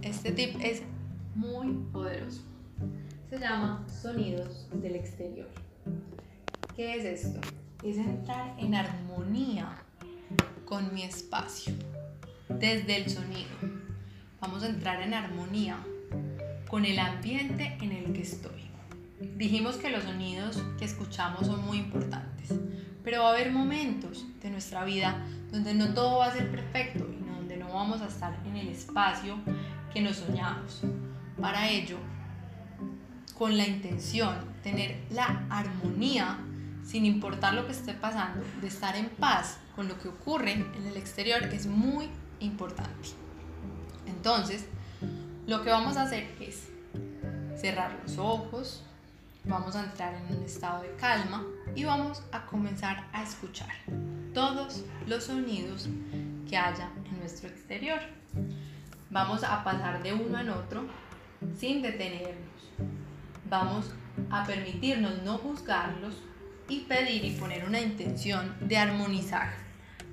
Este 0.00 0.32
tip 0.32 0.56
es 0.60 0.82
muy 1.34 1.72
poderoso. 1.92 2.42
Se 3.28 3.38
llama 3.38 3.84
sonidos 3.88 4.68
del 4.72 4.96
exterior. 4.96 5.48
¿Qué 6.74 6.96
es 6.96 7.04
esto? 7.04 7.40
Es 7.82 7.96
entrar 7.96 8.54
en 8.58 8.74
armonía 8.74 9.76
con 10.64 10.92
mi 10.94 11.02
espacio 11.02 11.74
desde 12.48 12.96
el 12.96 13.10
sonido. 13.10 13.50
Vamos 14.40 14.62
a 14.62 14.68
entrar 14.68 15.02
en 15.02 15.14
armonía 15.14 15.78
con 16.72 16.86
el 16.86 16.98
ambiente 16.98 17.76
en 17.82 17.92
el 17.92 18.14
que 18.14 18.22
estoy. 18.22 18.62
Dijimos 19.36 19.76
que 19.76 19.90
los 19.90 20.04
sonidos 20.04 20.64
que 20.78 20.86
escuchamos 20.86 21.46
son 21.46 21.62
muy 21.66 21.76
importantes, 21.76 22.48
pero 23.04 23.20
va 23.20 23.28
a 23.28 23.32
haber 23.34 23.52
momentos 23.52 24.24
de 24.40 24.48
nuestra 24.48 24.82
vida 24.82 25.22
donde 25.50 25.74
no 25.74 25.92
todo 25.92 26.20
va 26.20 26.28
a 26.28 26.32
ser 26.32 26.50
perfecto 26.50 27.06
y 27.12 27.22
donde 27.30 27.58
no 27.58 27.74
vamos 27.74 28.00
a 28.00 28.06
estar 28.06 28.34
en 28.46 28.56
el 28.56 28.68
espacio 28.68 29.36
que 29.92 30.00
nos 30.00 30.16
soñamos. 30.16 30.80
Para 31.38 31.68
ello, 31.68 31.98
con 33.36 33.58
la 33.58 33.66
intención 33.66 34.34
tener 34.62 34.96
la 35.10 35.44
armonía, 35.50 36.38
sin 36.86 37.04
importar 37.04 37.52
lo 37.52 37.66
que 37.66 37.72
esté 37.72 37.92
pasando, 37.92 38.42
de 38.62 38.68
estar 38.68 38.96
en 38.96 39.10
paz 39.10 39.58
con 39.76 39.88
lo 39.88 39.98
que 40.00 40.08
ocurre 40.08 40.52
en 40.52 40.86
el 40.86 40.96
exterior, 40.96 41.42
es 41.52 41.66
muy 41.66 42.08
importante. 42.40 43.10
Entonces, 44.06 44.64
lo 45.46 45.62
que 45.62 45.70
vamos 45.70 45.96
a 45.96 46.02
hacer 46.02 46.26
es 46.40 46.68
cerrar 47.56 47.98
los 48.02 48.18
ojos, 48.18 48.84
vamos 49.44 49.74
a 49.74 49.84
entrar 49.84 50.14
en 50.14 50.36
un 50.36 50.44
estado 50.44 50.82
de 50.82 50.94
calma 50.96 51.44
y 51.74 51.84
vamos 51.84 52.22
a 52.32 52.46
comenzar 52.46 53.08
a 53.12 53.22
escuchar 53.22 53.72
todos 54.32 54.84
los 55.06 55.24
sonidos 55.24 55.88
que 56.48 56.56
haya 56.56 56.90
en 57.06 57.18
nuestro 57.18 57.48
exterior. 57.48 58.00
Vamos 59.10 59.44
a 59.44 59.62
pasar 59.64 60.02
de 60.02 60.12
uno 60.12 60.38
en 60.38 60.50
otro 60.50 60.86
sin 61.56 61.82
detenernos. 61.82 62.70
Vamos 63.48 63.90
a 64.30 64.46
permitirnos 64.46 65.22
no 65.22 65.38
juzgarlos 65.38 66.14
y 66.68 66.80
pedir 66.80 67.24
y 67.24 67.32
poner 67.32 67.64
una 67.64 67.80
intención 67.80 68.56
de 68.60 68.78
armonizar 68.78 69.61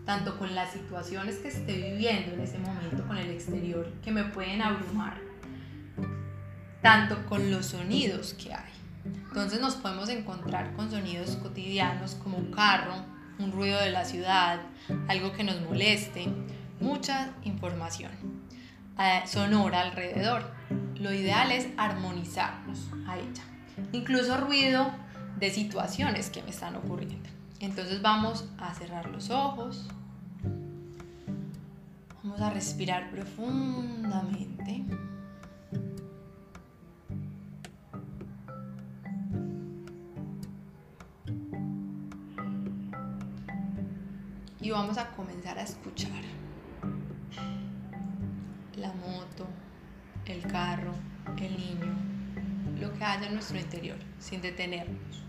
tanto 0.06 0.38
con 0.38 0.56
las 0.56 0.72
situaciones 0.72 1.38
que 1.38 1.50
esté 1.50 1.76
viviendo 1.76 2.34
en 2.34 2.42
ese 2.42 2.58
momento, 2.58 3.06
con 3.08 3.18
el 3.18 3.30
exterior, 3.30 3.92
que 4.04 4.12
me 4.12 4.24
pueden 4.26 4.62
abrumar, 4.62 5.18
tanto 6.82 7.26
con 7.28 7.52
los 7.52 7.68
sonidos 7.68 8.34
que 8.34 8.54
hay. 8.54 8.72
Entonces 9.06 9.62
nos 9.62 9.76
podemos 9.76 10.10
encontrar 10.10 10.74
con 10.74 10.90
sonidos 10.90 11.36
cotidianos 11.38 12.16
como 12.16 12.38
un 12.38 12.52
carro, 12.52 13.06
un 13.38 13.52
ruido 13.52 13.80
de 13.80 13.92
la 13.92 14.06
ciudad, 14.06 14.60
algo 15.08 15.32
que 15.34 15.44
nos 15.44 15.62
moleste, 15.62 16.28
mucha 16.80 17.32
información 17.44 18.12
eh, 19.00 19.24
sonora 19.26 19.82
alrededor. 19.82 20.44
Lo 20.96 21.14
ideal 21.14 21.52
es 21.52 21.68
armonizarnos 21.78 22.90
a 23.08 23.18
ella. 23.18 23.44
Incluso 23.94 24.36
ruido 24.38 24.92
de 25.38 25.50
situaciones 25.50 26.30
que 26.30 26.44
me 26.44 26.50
están 26.50 26.76
ocurriendo. 26.76 27.30
Entonces 27.60 28.02
vamos 28.02 28.46
a 28.58 28.74
cerrar 28.74 29.10
los 29.10 29.30
ojos. 29.30 29.88
Vamos 32.24 32.42
a 32.42 32.50
respirar 32.50 33.10
profundamente. 33.12 34.86
Y 44.62 44.72
vamos 44.72 44.98
a 44.98 45.10
comenzar 45.16 45.58
a 45.58 45.64
escuchar 45.64 46.12
la 48.76 48.94
moto, 48.94 49.48
el 50.26 50.42
carro, 50.44 50.94
el 51.38 51.58
niño, 51.58 51.96
lo 52.80 52.94
que 52.94 53.04
haya 53.04 53.28
en 53.28 53.34
nuestro 53.34 53.58
interior, 53.58 53.98
sin 54.20 54.42
detenernos, 54.42 55.24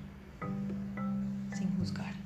sin 1.52 1.76
juzgar. 1.78 2.19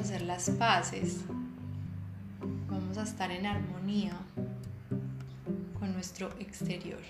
Hacer 0.00 0.22
las 0.22 0.48
paces, 0.50 1.18
vamos 2.70 2.96
a 2.96 3.02
estar 3.02 3.30
en 3.30 3.44
armonía 3.44 4.16
con 5.78 5.92
nuestro 5.92 6.30
exterior, 6.38 7.00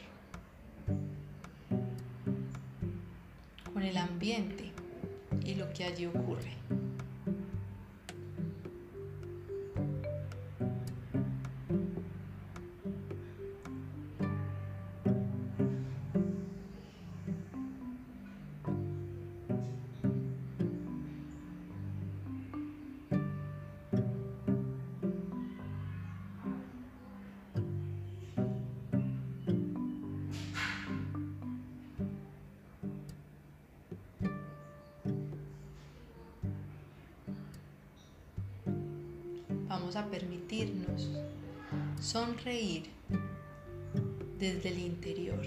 con 3.73 3.85
el 3.85 3.97
ambiente 3.97 4.73
y 5.45 5.55
lo 5.55 5.73
que 5.73 5.85
allí 5.85 6.07
ocurre. 6.07 6.60
A 39.97 40.07
permitirnos 40.07 41.09
sonreír 42.01 42.85
desde 44.39 44.71
el 44.71 44.79
interior, 44.79 45.41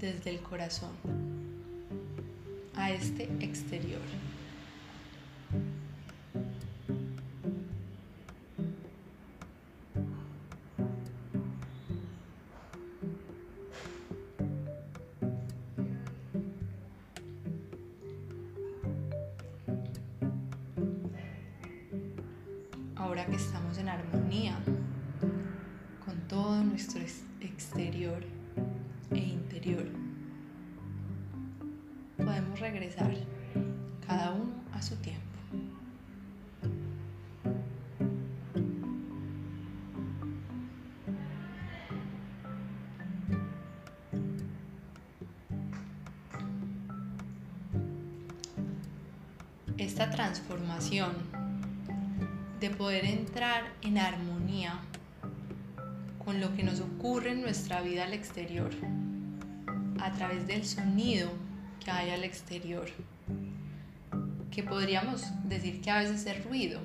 desde 0.00 0.30
el 0.30 0.40
corazón, 0.40 0.90
a 2.74 2.90
este 2.92 3.24
exterior. 3.40 4.00
Esta 49.92 50.08
transformación 50.08 51.12
de 52.60 52.70
poder 52.70 53.04
entrar 53.04 53.64
en 53.82 53.98
armonía 53.98 54.80
con 56.24 56.40
lo 56.40 56.56
que 56.56 56.62
nos 56.62 56.80
ocurre 56.80 57.32
en 57.32 57.42
nuestra 57.42 57.82
vida 57.82 58.04
al 58.04 58.14
exterior, 58.14 58.70
a 60.00 60.10
través 60.12 60.46
del 60.46 60.64
sonido 60.64 61.30
que 61.84 61.90
hay 61.90 62.08
al 62.08 62.24
exterior, 62.24 62.88
que 64.50 64.62
podríamos 64.62 65.26
decir 65.44 65.82
que 65.82 65.90
a 65.90 65.98
veces 65.98 66.24
es 66.24 66.42
ruido, 66.42 66.80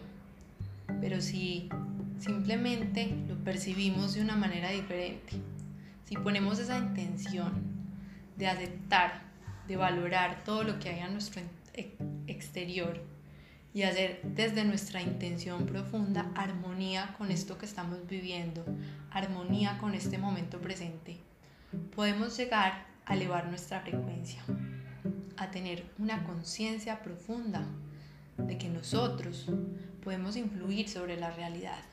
pero 1.00 1.22
si 1.22 1.70
simplemente 2.20 3.16
lo 3.30 3.36
percibimos 3.36 4.16
de 4.16 4.22
una 4.22 4.36
manera 4.36 4.72
diferente, 4.72 5.38
si 6.04 6.18
ponemos 6.18 6.60
esa 6.60 6.78
intención 6.78 7.54
de 8.36 8.50
aceptar, 8.50 9.22
de 9.66 9.78
valorar 9.78 10.44
todo 10.44 10.64
lo 10.64 10.78
que 10.78 10.90
hay 10.90 11.00
a 11.00 11.08
nuestro 11.08 11.42
exterior, 12.38 13.02
y 13.74 13.84
hacer 13.84 14.22
desde 14.24 14.64
nuestra 14.64 15.02
intención 15.02 15.66
profunda 15.66 16.32
armonía 16.36 17.14
con 17.18 17.32
esto 17.32 17.58
que 17.58 17.66
estamos 17.66 18.08
viviendo, 18.08 18.66
armonía 19.12 19.78
con 19.78 19.94
este 19.94 20.18
momento 20.18 20.60
presente, 20.60 21.18
podemos 21.96 22.38
llegar 22.38 22.88
a 23.06 23.16
elevar 23.16 23.48
nuestra 23.48 23.82
frecuencia, 23.82 24.42
a 25.38 25.52
tener 25.52 25.84
una 26.00 26.24
conciencia 26.24 27.02
profunda 27.04 27.68
de 28.38 28.58
que 28.58 28.70
nosotros 28.70 29.48
podemos 30.04 30.36
influir 30.38 30.90
sobre 30.90 31.18
la 31.18 31.32
realidad, 31.32 31.84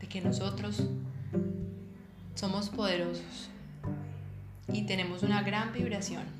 de 0.00 0.08
que 0.08 0.20
nosotros 0.20 0.88
somos 2.34 2.68
poderosos 2.68 3.50
y 4.72 4.82
tenemos 4.82 5.22
una 5.22 5.42
gran 5.42 5.72
vibración 5.72 6.37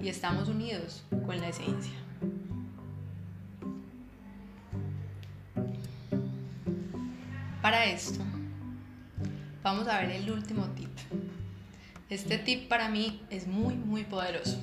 y 0.00 0.08
estamos 0.08 0.48
unidos 0.48 1.04
con 1.26 1.40
la 1.40 1.48
esencia. 1.48 1.92
Para 7.62 7.86
esto, 7.86 8.20
vamos 9.62 9.88
a 9.88 10.00
ver 10.00 10.10
el 10.12 10.30
último 10.30 10.66
tip. 10.70 10.88
Este 12.08 12.38
tip 12.38 12.68
para 12.68 12.88
mí 12.88 13.20
es 13.28 13.46
muy, 13.46 13.74
muy 13.74 14.04
poderoso. 14.04 14.58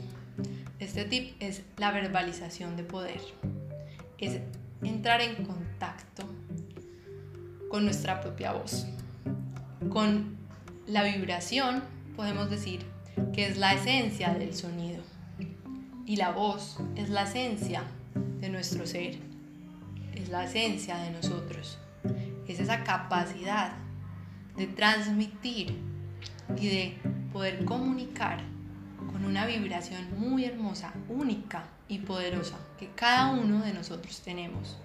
Este 0.80 1.06
tip 1.06 1.36
es 1.40 1.64
la 1.78 1.92
verbalización 1.92 2.76
de 2.76 2.84
poder. 2.84 3.22
Es 4.18 4.40
entrar 4.82 5.22
en 5.22 5.46
contacto 5.46 6.24
con 7.70 7.86
nuestra 7.86 8.22
propia 8.22 8.54
voz. 8.54 8.88
Con 9.90 10.38
la 10.88 11.04
vibración 11.04 11.84
podemos 12.16 12.50
decir 12.50 12.86
que 13.34 13.48
es 13.48 13.58
la 13.58 13.74
esencia 13.74 14.34
del 14.34 14.56
sonido. 14.56 15.04
Y 16.06 16.18
la 16.18 16.32
voz 16.32 16.78
es 16.96 17.10
la 17.10 17.24
esencia 17.24 17.84
de 18.40 18.50
nuestro 18.50 18.86
ser. 18.86 19.18
Es 20.14 20.30
la 20.30 20.46
esencia 20.46 20.98
de 20.98 21.12
nosotros 21.12 21.80
es 22.48 22.60
esa 22.60 22.84
capacidad 22.84 23.74
de 24.56 24.68
transmitir 24.68 25.78
y 26.58 26.68
de 26.68 26.98
poder 27.34 27.66
comunicar 27.66 28.40
con 29.12 29.26
una 29.26 29.46
vibración 29.46 30.08
muy 30.20 30.46
hermosa, 30.46 30.94
única 31.10 31.66
y 31.88 32.00
poderosa 32.00 32.58
que 32.80 32.90
cada 32.92 33.32
uno 33.32 33.62
de 33.64 33.74
nosotros 33.74 34.22
tenemos. 34.22 34.78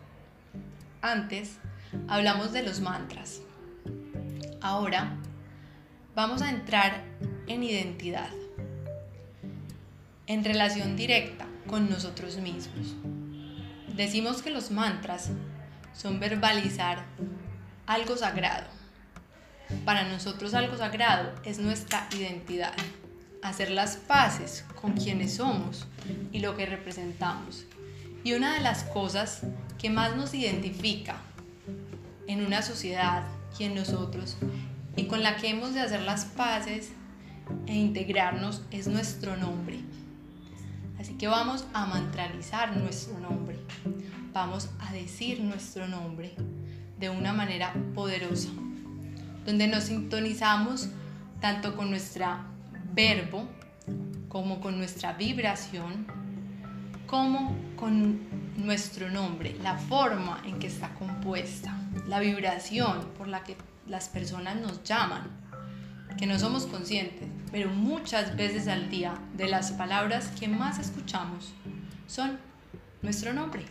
Antes 1.03 1.59
hablamos 2.09 2.53
de 2.53 2.63
los 2.63 2.81
mantras. 2.81 3.41
Ahora 4.61 5.17
vamos 6.15 6.43
a 6.43 6.51
entrar 6.51 7.05
en 7.47 7.63
identidad, 7.63 8.31
en 10.31 10.45
relación 10.45 10.95
directa 10.95 11.49
con 11.67 11.91
nosotros 11.91 12.37
mismos. 12.37 12.95
Decimos 13.97 14.43
que 14.43 14.51
los 14.51 14.71
mantras 14.71 15.31
son 15.93 16.21
verbalizar 16.21 17.05
algo 17.85 18.17
sagrado. 18.17 18.69
Para 19.85 20.05
nosotros 20.05 20.55
algo 20.55 20.77
sagrado 20.77 21.33
es 21.45 21.59
nuestra 21.59 22.07
identidad, 22.17 22.75
hacer 23.43 23.73
las 23.73 23.97
paces 23.97 24.65
con 24.81 24.93
quienes 24.93 25.35
somos 25.35 25.89
y 26.31 26.39
lo 26.39 26.57
que 26.57 26.65
representamos. 26.67 27.65
Y 28.23 28.35
una 28.35 28.55
de 28.55 28.61
las 28.61 28.85
cosas 28.85 29.43
que 29.79 29.91
más 29.91 30.15
nos 30.15 30.33
identifica 30.33 31.17
en 32.29 32.47
una 32.47 32.63
sociedad 32.63 33.25
y 33.59 33.65
en 33.65 33.75
nosotros 33.75 34.37
y 34.95 35.07
con 35.07 35.25
la 35.25 35.35
que 35.39 35.49
hemos 35.49 35.75
de 35.75 35.81
hacer 35.81 36.03
las 36.03 36.25
paces 36.25 36.93
e 37.67 37.75
integrarnos 37.75 38.63
es 38.71 38.87
nuestro 38.87 39.37
nombre. 39.37 39.81
Así 41.01 41.15
que 41.15 41.29
vamos 41.29 41.65
a 41.73 41.87
mantralizar 41.87 42.77
nuestro 42.77 43.19
nombre. 43.19 43.59
Vamos 44.35 44.69
a 44.81 44.93
decir 44.93 45.41
nuestro 45.41 45.89
nombre 45.89 46.35
de 46.99 47.09
una 47.09 47.33
manera 47.33 47.73
poderosa, 47.95 48.51
donde 49.47 49.67
nos 49.67 49.85
sintonizamos 49.85 50.91
tanto 51.41 51.75
con 51.75 51.89
nuestro 51.89 52.27
verbo 52.93 53.49
como 54.29 54.61
con 54.61 54.77
nuestra 54.77 55.15
vibración, 55.15 56.07
como 57.07 57.57
con 57.77 58.21
nuestro 58.59 59.11
nombre, 59.11 59.57
la 59.63 59.79
forma 59.79 60.43
en 60.45 60.59
que 60.59 60.67
está 60.67 60.93
compuesta, 60.95 61.75
la 62.09 62.21
vibración 62.21 63.07
por 63.17 63.27
la 63.27 63.43
que 63.43 63.57
las 63.87 64.11
personas 64.11 64.61
nos 64.61 64.85
llaman, 64.85 65.23
que 66.19 66.27
no 66.27 66.39
somos 66.39 66.67
conscientes, 66.67 67.27
pero 67.53 67.71
muchas 67.71 68.37
veces 68.37 68.69
al 68.69 68.91
día 68.91 69.15
de 69.35 69.49
las 69.49 69.73
palabras 69.73 70.29
que 70.39 70.49
más 70.49 70.79
escuchamos 70.79 71.53
son 72.07 72.39
nuestro 73.03 73.33
nombre. 73.33 73.65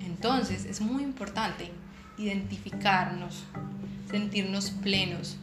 Entonces 0.00 0.64
es 0.64 0.80
muy 0.80 1.02
importante 1.02 1.70
identificarnos, 2.18 3.44
sentirnos 4.10 4.70
plenos 4.70 5.36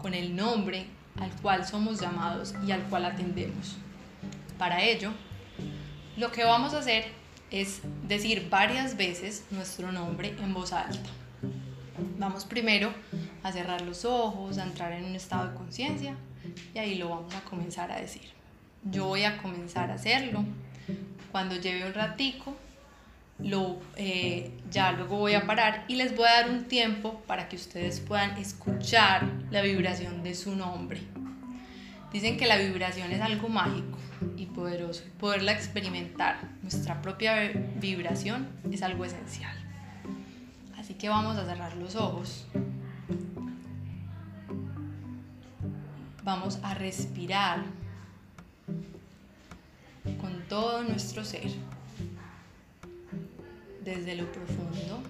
con 0.00 0.14
el 0.14 0.34
nombre 0.34 0.86
al 1.20 1.30
cual 1.42 1.66
somos 1.66 2.00
llamados 2.00 2.54
y 2.66 2.72
al 2.72 2.82
cual 2.84 3.04
atendemos. 3.04 3.76
Para 4.58 4.82
ello, 4.82 5.12
lo 6.16 6.30
que 6.32 6.44
vamos 6.44 6.74
a 6.74 6.78
hacer 6.78 7.06
es 7.50 7.82
decir 8.08 8.48
varias 8.50 8.96
veces 8.96 9.44
nuestro 9.50 9.92
nombre 9.92 10.34
en 10.40 10.54
voz 10.54 10.72
alta. 10.72 11.10
Vamos 12.18 12.44
primero 12.44 12.92
a 13.42 13.52
cerrar 13.52 13.82
los 13.82 14.04
ojos, 14.04 14.58
a 14.58 14.64
entrar 14.64 14.92
en 14.92 15.04
un 15.04 15.14
estado 15.14 15.50
de 15.50 15.56
conciencia 15.56 16.16
y 16.74 16.78
ahí 16.78 16.94
lo 16.96 17.08
vamos 17.08 17.34
a 17.34 17.40
comenzar 17.42 17.90
a 17.92 18.00
decir. 18.00 18.22
Yo 18.84 19.06
voy 19.06 19.24
a 19.24 19.38
comenzar 19.38 19.90
a 19.90 19.94
hacerlo. 19.94 20.44
Cuando 21.32 21.56
lleve 21.56 21.86
un 21.86 21.94
ratico, 21.94 22.56
lo, 23.38 23.80
eh, 23.96 24.52
ya 24.70 24.92
luego 24.92 25.18
voy 25.18 25.34
a 25.34 25.46
parar 25.46 25.84
y 25.88 25.96
les 25.96 26.16
voy 26.16 26.26
a 26.28 26.42
dar 26.42 26.50
un 26.50 26.64
tiempo 26.64 27.22
para 27.26 27.48
que 27.48 27.56
ustedes 27.56 28.00
puedan 28.00 28.36
escuchar 28.36 29.28
la 29.50 29.62
vibración 29.62 30.22
de 30.22 30.34
su 30.34 30.54
nombre. 30.54 31.00
Dicen 32.12 32.36
que 32.36 32.46
la 32.46 32.56
vibración 32.56 33.10
es 33.10 33.20
algo 33.20 33.48
mágico 33.48 33.98
y 34.36 34.46
poderoso. 34.46 35.02
Poderla 35.18 35.50
experimentar, 35.50 36.38
nuestra 36.62 37.02
propia 37.02 37.50
vibración, 37.80 38.48
es 38.70 38.82
algo 38.82 39.04
esencial. 39.04 39.56
Así 40.78 40.94
que 40.94 41.08
vamos 41.08 41.36
a 41.36 41.44
cerrar 41.44 41.74
los 41.76 41.96
ojos. 41.96 42.46
Vamos 46.24 46.58
a 46.62 46.72
respirar 46.72 47.62
con 50.18 50.42
todo 50.48 50.82
nuestro 50.82 51.22
ser 51.22 51.50
desde 53.84 54.16
lo 54.16 54.32
profundo. 54.32 55.02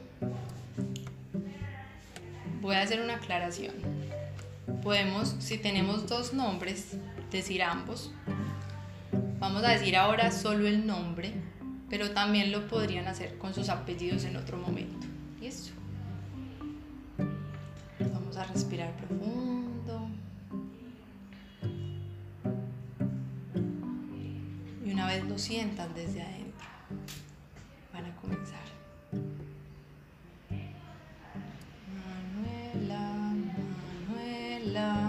Voy 2.61 2.75
a 2.75 2.83
hacer 2.83 3.01
una 3.01 3.15
aclaración. 3.15 3.77
Podemos, 4.83 5.37
si 5.39 5.57
tenemos 5.57 6.09
dos 6.09 6.35
nombres, 6.35 6.97
decir 7.31 7.63
ambos. 7.63 8.11
Vamos 9.39 9.63
a 9.63 9.69
decir 9.69 9.97
ahora 9.97 10.33
solo 10.33 10.67
el 10.67 10.85
nombre, 10.85 11.33
pero 11.91 12.11
también 12.11 12.51
lo 12.51 12.67
podrían 12.67 13.07
hacer 13.07 13.39
con 13.39 13.55
sus 13.55 13.69
apellidos 13.69 14.25
en 14.25 14.37
otro 14.37 14.57
momento. 14.57 15.07
¿Listo? 15.41 15.75
Vamos 18.01 18.37
a 18.37 18.45
respirar 18.47 18.97
profundo. 18.97 19.34
Vez 25.15 25.25
lo 25.29 25.39
sientan 25.39 25.95
desde 25.95 26.23
adentro, 26.23 26.67
van 27.93 28.05
a 28.07 28.17
comenzar. 28.17 28.65
vez 34.15 35.04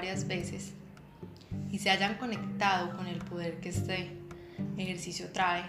varias 0.00 0.26
veces 0.26 0.72
y 1.70 1.78
se 1.78 1.90
hayan 1.90 2.14
conectado 2.14 2.96
con 2.96 3.06
el 3.06 3.18
poder 3.18 3.60
que 3.60 3.68
este 3.68 4.16
ejercicio 4.78 5.28
trae, 5.30 5.62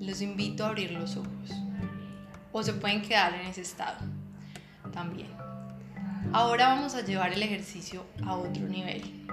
los 0.00 0.22
invito 0.22 0.64
a 0.64 0.68
abrir 0.68 0.92
los 0.92 1.18
ojos. 1.18 1.50
O 2.52 2.62
se 2.62 2.72
pueden 2.72 3.02
quedar 3.02 3.34
en 3.34 3.42
ese 3.42 3.60
estado 3.60 3.98
también. 4.94 5.28
Ahora 6.32 6.68
vamos 6.68 6.94
a 6.94 7.02
llevar 7.02 7.34
el 7.34 7.42
ejercicio 7.42 8.06
a 8.24 8.34
otro 8.34 8.66
nivel. 8.66 9.26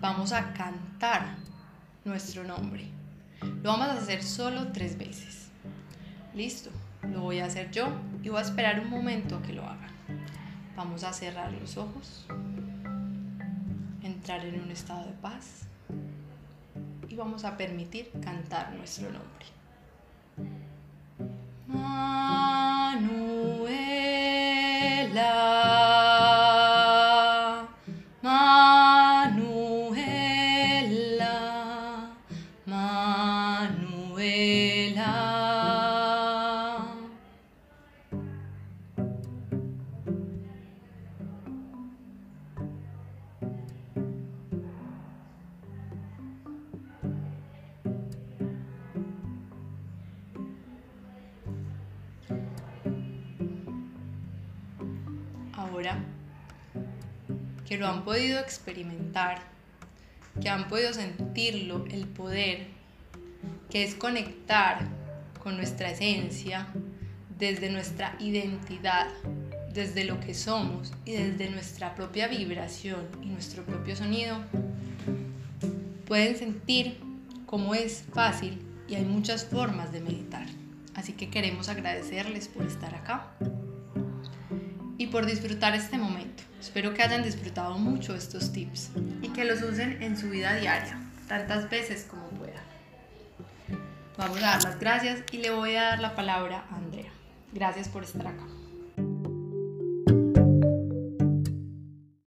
Vamos 0.00 0.32
a 0.32 0.54
cantar 0.54 1.36
nuestro 2.06 2.44
nombre. 2.44 2.86
Lo 3.62 3.72
vamos 3.72 3.88
a 3.88 3.98
hacer 3.98 4.22
solo 4.22 4.72
tres 4.72 4.96
veces. 4.96 5.48
Listo, 6.34 6.70
lo 7.02 7.20
voy 7.20 7.40
a 7.40 7.44
hacer 7.44 7.70
yo 7.72 7.88
y 8.22 8.30
voy 8.30 8.38
a 8.38 8.42
esperar 8.42 8.80
un 8.80 8.88
momento 8.88 9.36
a 9.36 9.42
que 9.42 9.52
lo 9.52 9.64
hagan. 9.64 9.92
Vamos 10.74 11.04
a 11.04 11.12
cerrar 11.12 11.52
los 11.52 11.76
ojos, 11.76 12.24
en 14.36 14.60
un 14.60 14.70
estado 14.70 15.06
de 15.06 15.12
paz 15.22 15.62
y 17.08 17.14
vamos 17.16 17.44
a 17.44 17.56
permitir 17.56 18.10
cantar 18.22 18.74
nuestro 18.74 19.08
nombre. 19.10 19.46
Que 57.68 57.76
lo 57.76 57.86
han 57.86 58.04
podido 58.04 58.40
experimentar, 58.40 59.42
que 60.40 60.48
han 60.48 60.68
podido 60.68 60.92
sentirlo, 60.92 61.84
el 61.90 62.06
poder, 62.06 62.66
que 63.70 63.84
es 63.84 63.94
conectar 63.94 64.88
con 65.42 65.56
nuestra 65.56 65.90
esencia 65.90 66.68
desde 67.38 67.70
nuestra 67.70 68.16
identidad, 68.18 69.08
desde 69.72 70.04
lo 70.04 70.18
que 70.18 70.34
somos 70.34 70.92
y 71.04 71.12
desde 71.12 71.50
nuestra 71.50 71.94
propia 71.94 72.26
vibración 72.26 73.06
y 73.22 73.26
nuestro 73.26 73.62
propio 73.64 73.94
sonido, 73.94 74.38
pueden 76.06 76.36
sentir 76.36 76.98
cómo 77.46 77.74
es 77.74 78.04
fácil 78.12 78.60
y 78.88 78.94
hay 78.94 79.04
muchas 79.04 79.44
formas 79.44 79.92
de 79.92 80.00
meditar. 80.00 80.46
Así 80.94 81.12
que 81.12 81.30
queremos 81.30 81.68
agradecerles 81.68 82.48
por 82.48 82.66
estar 82.66 82.94
acá 82.94 83.30
y 84.98 85.06
por 85.06 85.24
disfrutar 85.24 85.74
este 85.74 85.96
momento. 85.96 86.42
Espero 86.60 86.92
que 86.92 87.02
hayan 87.02 87.22
disfrutado 87.22 87.78
mucho 87.78 88.14
estos 88.14 88.52
tips 88.52 88.90
y 89.22 89.28
que 89.28 89.44
los 89.44 89.62
usen 89.62 90.02
en 90.02 90.18
su 90.18 90.28
vida 90.28 90.56
diaria, 90.56 91.00
tantas 91.28 91.70
veces 91.70 92.06
como 92.10 92.26
puedan. 92.30 92.68
Vamos 94.18 94.38
a 94.38 94.40
dar 94.40 94.64
las 94.64 94.78
gracias 94.80 95.22
y 95.30 95.38
le 95.38 95.50
voy 95.50 95.76
a 95.76 95.84
dar 95.84 96.00
la 96.00 96.16
palabra 96.16 96.64
a 96.70 96.76
Andrea. 96.76 97.12
Gracias 97.52 97.88
por 97.88 98.02
estar 98.02 98.26
acá. 98.26 98.57